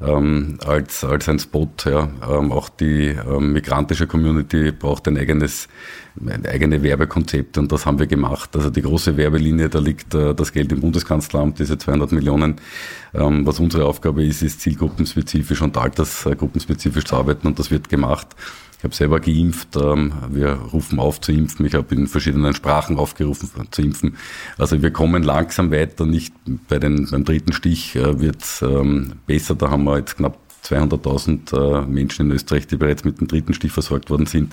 ähm, 0.00 0.58
als, 0.64 1.04
als 1.04 1.28
ein 1.28 1.38
Spot. 1.38 1.68
Ja. 1.84 2.08
Ähm, 2.28 2.52
auch 2.52 2.68
die 2.68 3.08
ähm, 3.08 3.52
migrantische 3.52 4.06
Community 4.06 4.72
braucht 4.72 5.08
ein 5.08 5.16
eigenes 5.18 5.68
eigene 6.26 6.82
Werbekonzepte 6.82 7.60
und 7.60 7.70
das 7.70 7.86
haben 7.86 7.98
wir 7.98 8.06
gemacht. 8.06 8.54
Also 8.56 8.70
die 8.70 8.82
große 8.82 9.16
Werbelinie, 9.16 9.68
da 9.68 9.78
liegt 9.78 10.14
äh, 10.14 10.34
das 10.34 10.52
Geld 10.52 10.72
im 10.72 10.80
Bundeskanzleramt, 10.80 11.58
diese 11.58 11.78
200 11.78 12.12
Millionen. 12.12 12.56
Ähm, 13.14 13.46
was 13.46 13.60
unsere 13.60 13.86
Aufgabe 13.86 14.24
ist, 14.24 14.42
ist 14.42 14.60
zielgruppenspezifisch 14.60 15.62
und 15.62 15.76
altersgruppenspezifisch 15.76 17.04
zu 17.04 17.16
arbeiten 17.16 17.46
und 17.46 17.58
das 17.58 17.70
wird 17.70 17.88
gemacht. 17.88 18.28
Ich 18.78 18.84
habe 18.84 18.94
selber 18.94 19.18
geimpft. 19.18 19.76
Ähm, 19.76 20.12
wir 20.30 20.52
rufen 20.72 21.00
auf 21.00 21.20
zu 21.20 21.32
impfen. 21.32 21.66
Ich 21.66 21.74
habe 21.74 21.92
in 21.94 22.06
verschiedenen 22.06 22.54
Sprachen 22.54 22.96
aufgerufen 22.96 23.50
zu 23.70 23.82
impfen. 23.82 24.16
Also 24.56 24.80
wir 24.80 24.92
kommen 24.92 25.24
langsam 25.24 25.72
weiter. 25.72 26.06
Nicht 26.06 26.32
bei 26.68 26.78
den, 26.78 27.08
beim 27.10 27.24
dritten 27.24 27.52
Stich 27.52 27.96
äh, 27.96 28.20
wird 28.20 28.42
es 28.42 28.62
ähm, 28.62 29.14
besser. 29.26 29.56
Da 29.56 29.70
haben 29.70 29.82
wir 29.82 29.98
jetzt 29.98 30.16
knapp 30.16 30.38
200.000 30.64 31.82
äh, 31.82 31.86
Menschen 31.86 32.26
in 32.26 32.32
Österreich, 32.32 32.68
die 32.68 32.76
bereits 32.76 33.04
mit 33.04 33.20
dem 33.20 33.26
dritten 33.26 33.52
Stich 33.52 33.72
versorgt 33.72 34.10
worden 34.10 34.26
sind. 34.26 34.52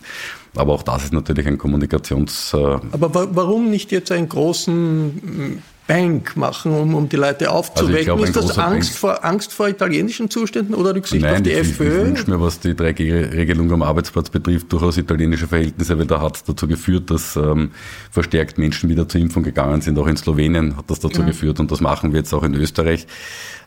Aber 0.55 0.73
auch 0.73 0.83
das 0.83 1.03
ist 1.03 1.13
natürlich 1.13 1.45
ein 1.45 1.59
Kommunikations... 1.59 2.53
Äh 2.53 2.79
Aber 2.91 3.35
warum 3.35 3.69
nicht 3.69 3.91
jetzt 3.91 4.11
einen 4.11 4.29
großen 4.29 5.61
Bank 5.87 6.35
machen, 6.35 6.71
um, 6.71 6.95
um 6.95 7.09
die 7.09 7.15
Leute 7.15 7.51
aufzuwecken. 7.51 8.13
Also 8.13 8.23
ist 8.23 8.35
das 8.35 8.57
Angst 8.57 8.97
vor, 8.97 9.23
Angst 9.23 9.53
vor 9.53 9.67
italienischen 9.67 10.31
Zuständen 10.31 10.73
oder 10.73 10.95
Rücksicht 10.95 11.21
Nein, 11.21 11.35
auf 11.35 11.41
die 11.43 11.51
ich, 11.51 11.59
FPÖ? 11.59 11.87
Ich 11.87 12.05
wünsche 12.07 12.31
mir, 12.31 12.41
was 12.41 12.59
die 12.59 12.73
3G-Regelung 12.73 13.71
am 13.71 13.83
Arbeitsplatz 13.83 14.31
betrifft, 14.31 14.73
durchaus 14.73 14.97
italienische 14.97 15.47
Verhältnisse, 15.47 15.97
weil 15.99 16.07
da 16.07 16.21
hat 16.21 16.37
es 16.37 16.43
dazu 16.43 16.67
geführt, 16.67 17.11
dass 17.11 17.35
ähm, 17.35 17.71
verstärkt 18.09 18.57
Menschen 18.57 18.89
wieder 18.89 19.07
zur 19.07 19.21
Impfung 19.21 19.43
gegangen 19.43 19.81
sind. 19.81 19.99
Auch 19.99 20.07
in 20.07 20.17
Slowenien 20.17 20.75
hat 20.75 20.89
das 20.89 20.99
dazu 20.99 21.21
ja. 21.21 21.27
geführt 21.27 21.59
und 21.59 21.71
das 21.71 21.81
machen 21.81 22.13
wir 22.13 22.19
jetzt 22.19 22.33
auch 22.33 22.43
in 22.43 22.55
Österreich. 22.55 23.05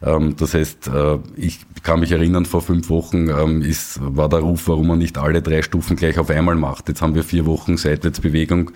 Ähm, 0.03 0.35
das 0.37 0.55
heißt, 0.55 0.89
äh, 0.89 1.19
ich 1.37 1.61
kann 1.83 2.01
mich 2.01 2.13
erinnern, 2.13 2.45
vor 2.45 2.63
fünf 2.63 2.89
Wochen 2.89 3.29
ähm, 3.29 3.63
ist, 3.63 4.01
war 4.01 4.29
der 4.29 4.41
Ruf, 4.41 4.69
warum 4.69 4.89
man 4.89 4.99
nicht 4.99 5.19
alle 5.19 5.43
drei 5.43 5.63
Stufen 5.63 5.97
gleich 5.97 6.19
auf 6.19 6.31
einmal 6.31 6.57
macht. 6.57 6.89
Jetzt 6.89 7.03
haben 7.03 7.15
wir 7.15 7.25
vier 7.25 7.47
Wochen 7.47 7.77
Seitwärtsbewegung. 7.77 8.71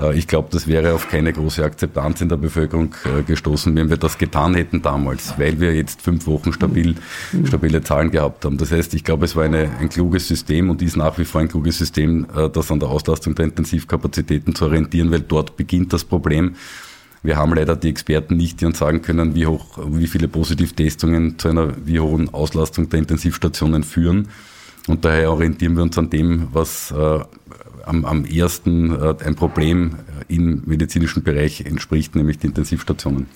Äh, 0.00 0.16
ich 0.18 0.26
glaube, 0.26 0.48
das 0.50 0.66
wäre 0.66 0.94
auf 0.94 1.08
keine 1.08 1.32
große 1.32 1.64
Akzeptanz 1.64 2.20
in 2.20 2.28
der 2.28 2.36
Bevölkerung 2.36 2.77
äh, 2.84 3.22
gestoßen, 3.22 3.74
wenn 3.74 3.90
wir 3.90 3.96
das 3.96 4.18
getan 4.18 4.54
hätten 4.54 4.82
damals, 4.82 5.38
weil 5.38 5.60
wir 5.60 5.74
jetzt 5.74 6.02
fünf 6.02 6.26
Wochen 6.26 6.52
stabil, 6.52 6.94
stabile 7.44 7.82
Zahlen 7.82 8.10
gehabt 8.10 8.44
haben. 8.44 8.58
Das 8.58 8.72
heißt, 8.72 8.94
ich 8.94 9.04
glaube, 9.04 9.24
es 9.24 9.36
war 9.36 9.44
eine, 9.44 9.70
ein 9.78 9.88
kluges 9.88 10.28
System 10.28 10.70
und 10.70 10.82
ist 10.82 10.96
nach 10.96 11.18
wie 11.18 11.24
vor 11.24 11.40
ein 11.40 11.48
kluges 11.48 11.78
System, 11.78 12.26
das 12.52 12.70
an 12.70 12.80
der 12.80 12.88
Auslastung 12.88 13.34
der 13.34 13.46
Intensivkapazitäten 13.46 14.54
zu 14.54 14.66
orientieren, 14.66 15.10
weil 15.10 15.20
dort 15.20 15.56
beginnt 15.56 15.92
das 15.92 16.04
Problem. 16.04 16.54
Wir 17.22 17.36
haben 17.36 17.52
leider 17.54 17.74
die 17.74 17.88
Experten 17.88 18.36
nicht, 18.36 18.60
die 18.60 18.66
uns 18.66 18.78
sagen 18.78 19.02
können, 19.02 19.34
wie 19.34 19.46
hoch, 19.46 19.78
wie 19.90 20.06
viele 20.06 20.28
Positivtestungen 20.28 21.38
zu 21.38 21.48
einer 21.48 21.74
wie 21.84 21.98
hohen 22.00 22.32
Auslastung 22.32 22.88
der 22.88 23.00
Intensivstationen 23.00 23.82
führen. 23.82 24.28
Und 24.86 25.04
daher 25.04 25.32
orientieren 25.32 25.76
wir 25.76 25.82
uns 25.82 25.98
an 25.98 26.10
dem, 26.10 26.48
was 26.52 26.90
äh, 26.92 27.20
am, 27.84 28.04
am 28.04 28.24
ersten 28.24 28.92
äh, 28.92 29.14
ein 29.24 29.34
Problem 29.34 29.96
im 30.28 30.62
medizinischen 30.66 31.22
Bereich 31.22 31.62
entspricht, 31.62 32.14
nämlich 32.14 32.38
die 32.38 32.48
Intensivstationen. 32.48 33.26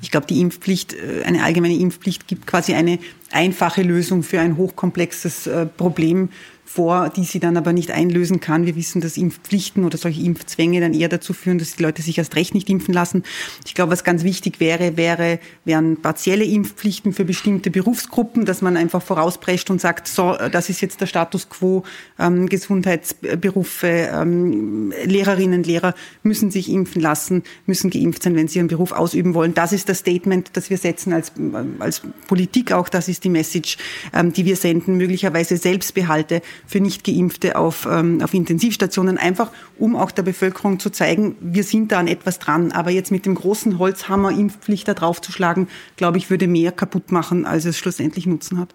Ich 0.00 0.10
glaube, 0.10 0.26
die 0.26 0.40
Impfpflicht, 0.40 0.94
äh, 0.94 1.22
eine 1.24 1.42
allgemeine 1.42 1.76
Impfpflicht 1.76 2.26
gibt 2.28 2.46
quasi 2.46 2.74
eine 2.74 2.98
einfache 3.30 3.82
Lösung 3.82 4.22
für 4.22 4.40
ein 4.40 4.56
hochkomplexes 4.56 5.46
äh, 5.46 5.66
Problem 5.66 6.28
vor, 6.64 7.10
die 7.10 7.24
sie 7.24 7.40
dann 7.40 7.56
aber 7.56 7.72
nicht 7.72 7.90
einlösen 7.90 8.40
kann. 8.40 8.66
Wir 8.66 8.74
wissen, 8.76 9.00
dass 9.00 9.16
Impfpflichten 9.16 9.84
oder 9.84 9.98
solche 9.98 10.22
Impfzwänge 10.22 10.80
dann 10.80 10.94
eher 10.94 11.08
dazu 11.08 11.32
führen, 11.32 11.58
dass 11.58 11.76
die 11.76 11.82
Leute 11.82 12.02
sich 12.02 12.18
erst 12.18 12.36
recht 12.36 12.54
nicht 12.54 12.68
impfen 12.70 12.94
lassen. 12.94 13.22
Ich 13.66 13.74
glaube, 13.74 13.92
was 13.92 14.04
ganz 14.04 14.24
wichtig 14.24 14.60
wäre, 14.60 14.96
wäre, 14.96 15.38
wären 15.64 15.98
partielle 16.00 16.44
Impfpflichten 16.44 17.12
für 17.12 17.24
bestimmte 17.24 17.70
Berufsgruppen, 17.70 18.44
dass 18.44 18.62
man 18.62 18.76
einfach 18.76 19.02
vorausprescht 19.02 19.70
und 19.70 19.80
sagt, 19.80 20.08
so, 20.08 20.36
das 20.50 20.68
ist 20.68 20.80
jetzt 20.80 21.00
der 21.00 21.06
Status 21.06 21.48
quo, 21.48 21.84
ähm, 22.18 22.48
Gesundheitsberufe, 22.48 23.86
ähm, 23.86 24.92
Lehrerinnen, 25.04 25.62
Lehrer 25.62 25.94
müssen 26.22 26.50
sich 26.50 26.70
impfen 26.70 27.02
lassen, 27.02 27.42
müssen 27.66 27.90
geimpft 27.90 28.22
sein, 28.22 28.36
wenn 28.36 28.48
sie 28.48 28.58
ihren 28.58 28.68
Beruf 28.68 28.92
ausüben 28.92 29.34
wollen. 29.34 29.54
Das 29.54 29.72
ist 29.72 29.88
das 29.88 29.98
Statement, 29.98 30.50
das 30.54 30.70
wir 30.70 30.78
setzen 30.78 31.12
als, 31.12 31.32
als 31.78 32.02
Politik 32.26 32.72
auch. 32.72 32.88
Das 32.88 33.08
ist 33.08 33.24
die 33.24 33.30
Message, 33.30 33.76
ähm, 34.12 34.32
die 34.32 34.44
wir 34.44 34.56
senden. 34.56 34.96
Möglicherweise 34.96 35.56
Selbstbehalte 35.56 36.42
für 36.66 36.80
Nicht-Geimpfte 36.80 37.56
auf, 37.56 37.86
ähm, 37.90 38.20
auf 38.22 38.34
Intensivstationen, 38.34 39.18
einfach 39.18 39.50
um 39.78 39.96
auch 39.96 40.10
der 40.10 40.22
Bevölkerung 40.22 40.78
zu 40.80 40.90
zeigen, 40.90 41.36
wir 41.40 41.64
sind 41.64 41.92
da 41.92 41.98
an 41.98 42.08
etwas 42.08 42.38
dran. 42.38 42.72
Aber 42.72 42.90
jetzt 42.90 43.10
mit 43.10 43.26
dem 43.26 43.34
großen 43.34 43.78
Holzhammer 43.78 44.30
Impfpflicht 44.30 44.88
da 44.88 44.94
draufzuschlagen, 44.94 45.68
glaube 45.96 46.18
ich, 46.18 46.30
würde 46.30 46.46
mehr 46.46 46.72
kaputt 46.72 47.12
machen, 47.12 47.46
als 47.46 47.64
es 47.64 47.78
schlussendlich 47.78 48.26
Nutzen 48.26 48.58
hat. 48.58 48.74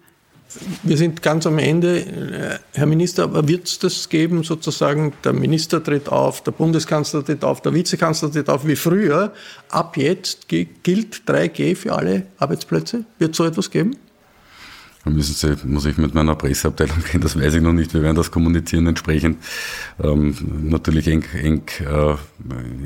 Wir 0.82 0.96
sind 0.96 1.22
ganz 1.22 1.46
am 1.46 1.58
Ende. 1.58 2.58
Herr 2.72 2.86
Minister, 2.86 3.24
aber 3.24 3.46
wird 3.46 3.68
es 3.68 3.78
das 3.78 4.08
geben, 4.08 4.42
sozusagen, 4.42 5.12
der 5.24 5.32
Minister 5.32 5.82
tritt 5.82 6.08
auf, 6.08 6.42
der 6.42 6.50
Bundeskanzler 6.50 7.24
tritt 7.24 7.44
auf, 7.44 7.60
der 7.62 7.72
Vizekanzler 7.72 8.32
tritt 8.32 8.48
auf, 8.48 8.66
wie 8.66 8.76
früher. 8.76 9.32
Ab 9.68 9.96
jetzt 9.96 10.48
gilt 10.48 11.22
3G 11.26 11.76
für 11.76 11.94
alle 11.94 12.26
Arbeitsplätze? 12.38 13.04
Wird 13.18 13.34
so 13.34 13.44
etwas 13.44 13.70
geben? 13.70 13.96
Da 15.10 15.16
müssen 15.16 15.34
Sie, 15.34 15.66
muss 15.66 15.86
ich 15.86 15.98
mit 15.98 16.14
meiner 16.14 16.36
Presseabteilung 16.36 16.98
gehen, 17.10 17.20
das 17.20 17.38
weiß 17.38 17.54
ich 17.54 17.62
noch 17.62 17.72
nicht. 17.72 17.92
Wir 17.94 18.02
werden 18.02 18.16
das 18.16 18.30
kommunizieren 18.30 18.86
entsprechend. 18.86 19.38
Ähm, 20.02 20.34
natürlich 20.62 21.08
eng, 21.08 21.24
eng 21.34 21.62
äh, 21.80 22.14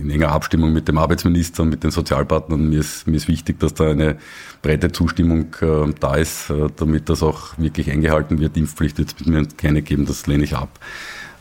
in 0.01 0.11
enger 0.11 0.33
Abstimmung 0.33 0.73
mit 0.73 0.89
dem 0.89 0.97
Arbeitsminister 0.97 1.63
und 1.63 1.69
mit 1.69 1.85
den 1.85 1.91
Sozialpartnern. 1.91 2.69
Mir 2.69 2.81
ist, 2.81 3.07
mir 3.07 3.17
ist 3.17 3.29
wichtig, 3.29 3.61
dass 3.61 3.75
da 3.75 3.91
eine 3.91 4.17
breite 4.63 4.91
Zustimmung 4.91 5.55
äh, 5.61 5.93
da 6.01 6.15
ist, 6.15 6.49
äh, 6.51 6.69
damit 6.77 7.11
das 7.11 7.23
auch 7.23 7.59
wirklich 7.59 7.91
eingehalten 7.91 8.41
wird. 8.41 8.57
Impfpflicht 8.57 8.97
wird 8.97 9.15
es 9.21 9.27
mir 9.27 9.47
keine 9.57 9.83
geben, 9.83 10.07
das 10.07 10.27
lehne 10.27 10.45
ich 10.45 10.57
ab. 10.57 10.81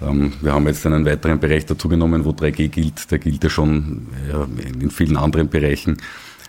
Ähm, 0.02 0.34
wir 0.42 0.54
haben 0.54 0.68
jetzt 0.68 0.86
einen 0.86 1.06
weiteren 1.06 1.40
Bereich 1.40 1.66
dazugenommen, 1.66 2.26
wo 2.26 2.32
3G 2.32 2.68
gilt. 2.68 3.10
Der 3.10 3.20
gilt 3.20 3.44
ja 3.44 3.50
schon 3.50 4.08
ja, 4.30 4.46
in 4.82 4.92
vielen 4.92 5.16
anderen 5.16 5.48
Bereichen. 5.48 5.98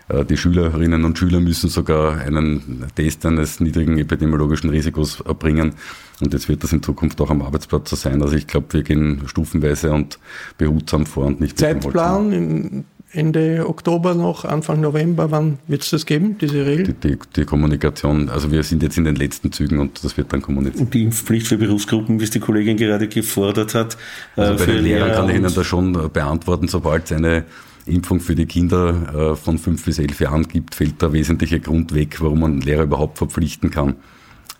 Äh, 0.09 0.25
die 0.25 0.37
Schülerinnen 0.37 1.05
und 1.05 1.19
Schüler 1.19 1.41
müssen 1.41 1.69
sogar 1.69 2.19
einen 2.19 2.85
Test 2.95 3.25
eines 3.27 3.61
niedrigen 3.61 3.99
epidemiologischen 3.99 4.71
Risikos 4.71 5.21
erbringen. 5.21 5.75
Und 6.21 6.33
jetzt 6.33 6.49
wird 6.49 6.63
das 6.63 6.73
in 6.73 6.83
Zukunft 6.83 7.21
auch 7.21 7.31
am 7.31 7.43
Arbeitsplatz 7.43 7.91
so 7.91 7.97
sein. 7.97 8.23
Also 8.23 8.37
ich 8.37 8.47
glaube, 8.47 8.67
wir 8.71 8.83
gehen 8.83 9.23
stufenweise 9.27 9.93
und 9.93 10.19
behutsam 10.59 11.07
vor 11.07 11.27
und 11.27 11.41
nicht 11.41 11.59
Zeitplan 11.59 12.85
Ende 13.15 13.65
Oktober 13.69 14.15
noch, 14.15 14.45
Anfang 14.45 14.81
November, 14.81 15.31
wann 15.31 15.59
wird 15.69 15.83
es 15.83 15.91
das 15.91 16.05
geben, 16.05 16.37
diese 16.39 16.67
Regel? 16.67 16.87
Die, 16.87 17.11
die, 17.11 17.19
die, 17.37 17.45
Kommunikation, 17.45 18.29
also 18.29 18.51
wir 18.51 18.65
sind 18.65 18.83
jetzt 18.83 18.99
in 18.99 19.05
den 19.05 19.15
letzten 19.15 19.53
Zügen 19.53 19.79
und 19.79 20.03
das 20.03 20.17
wird 20.17 20.33
dann 20.33 20.43
kommuniziert. 20.43 20.81
Und 20.81 20.95
die 20.95 21.05
Impfpflicht 21.05 21.47
für 21.47 21.57
Berufsgruppen, 21.57 22.19
wie 22.19 22.25
es 22.25 22.31
die 22.31 22.41
Kollegin 22.41 22.77
gerade 22.77 23.07
gefordert 23.07 23.75
hat. 23.75 23.97
Also 24.35 24.65
bei 24.65 24.73
den 24.73 24.83
Lehrern 24.83 25.13
kann 25.13 25.29
ich 25.29 25.37
Ihnen 25.37 25.55
da 25.55 25.63
schon 25.63 26.11
beantworten, 26.13 26.67
sobald 26.67 27.05
es 27.05 27.13
eine 27.13 27.45
Impfung 27.87 28.21
für 28.21 28.35
die 28.35 28.47
Kinder 28.47 29.33
äh, 29.33 29.37
von 29.37 29.59
fünf 29.59 29.85
bis 29.85 29.99
elf 29.99 30.21
Jahren 30.21 30.49
gibt, 30.49 30.75
fällt 30.75 31.03
der 31.03 31.13
wesentliche 31.13 31.61
Grund 31.61 31.95
weg, 31.95 32.21
warum 32.21 32.41
man 32.41 32.61
Lehrer 32.61 32.85
überhaupt 32.85 33.19
verpflichten 33.19 33.71
kann. 33.71 33.97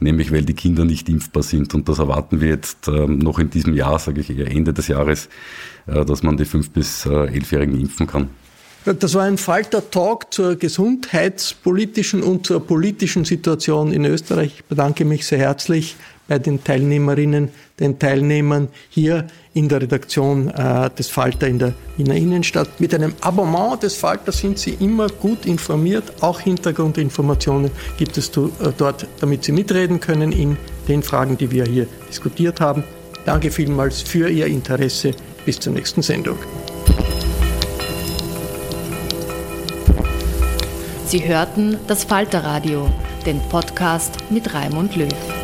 Nämlich 0.01 0.33
weil 0.33 0.43
die 0.43 0.55
Kinder 0.55 0.85
nicht 0.85 1.09
impfbar 1.09 1.43
sind. 1.43 1.73
Und 1.75 1.89
das 1.89 1.99
erwarten 1.99 2.41
wir 2.41 2.49
jetzt 2.49 2.89
ähm, 2.89 3.19
noch 3.19 3.39
in 3.39 3.51
diesem 3.51 3.75
Jahr, 3.75 3.99
sage 3.99 4.21
ich 4.21 4.37
eher 4.37 4.51
Ende 4.51 4.73
des 4.73 4.89
Jahres, 4.89 5.29
äh, 5.87 6.05
dass 6.05 6.23
man 6.23 6.37
die 6.37 6.45
fünf 6.45 6.71
bis 6.71 7.07
äh, 7.07 7.27
elfjährigen 7.27 7.81
impfen 7.81 8.07
kann. 8.07 8.29
Das 8.85 9.15
war 9.15 9.23
ein 9.23 9.39
Falter-Talk 9.39 10.35
zur 10.35 10.57
gesundheitspolitischen 10.57 12.23
und 12.23 12.47
zur 12.47 12.67
politischen 12.67 13.25
Situation 13.25 13.93
in 13.93 14.05
Österreich. 14.05 14.57
Ich 14.57 14.65
bedanke 14.65 15.07
mich 15.07 15.27
sehr 15.27 15.39
herzlich 15.39 15.97
bei 16.29 16.39
den 16.39 16.63
Teilnehmerinnen, 16.63 17.51
den 17.79 17.99
Teilnehmern 17.99 18.69
hier 18.89 19.27
in 19.53 19.69
der 19.69 19.83
Redaktion 19.83 20.49
äh, 20.49 20.91
des 20.91 21.09
Falter 21.09 21.47
in 21.47 21.59
der 21.59 21.75
Wiener 21.97 22.15
Innenstadt. 22.15 22.81
Mit 22.81 22.95
einem 22.95 23.15
Abonnement 23.21 23.83
des 23.83 23.95
Falter 23.95 24.33
sind 24.33 24.59
Sie 24.59 24.77
immer 24.81 25.09
gut 25.09 25.47
informiert. 25.47 26.05
Auch 26.23 26.41
Hintergrundinformationen 26.41 27.71
gibt 27.99 28.17
es 28.17 28.29
äh, 28.29 28.41
dort, 28.77 29.07
damit 29.21 29.45
Sie 29.45 29.53
mitreden 29.53 30.01
können 30.01 30.33
in 30.33 30.57
den 30.89 31.03
Fragen, 31.03 31.37
die 31.37 31.51
wir 31.51 31.65
hier 31.65 31.87
diskutiert 32.09 32.61
haben. 32.61 32.85
Danke 33.25 33.51
vielmals 33.51 34.03
für 34.03 34.29
Ihr 34.29 34.47
Interesse. 34.47 35.13
Bis 35.45 35.61
zur 35.61 35.73
nächsten 35.75 36.03
Sendung. 36.03 36.39
Sie 41.07 41.29
hörten 41.29 41.77
das 41.87 42.05
Falterradio, 42.05 42.91
den 43.27 43.39
Podcast 43.51 44.17
mit 44.31 44.53
Raimund 44.55 44.97
Löw. 44.97 45.44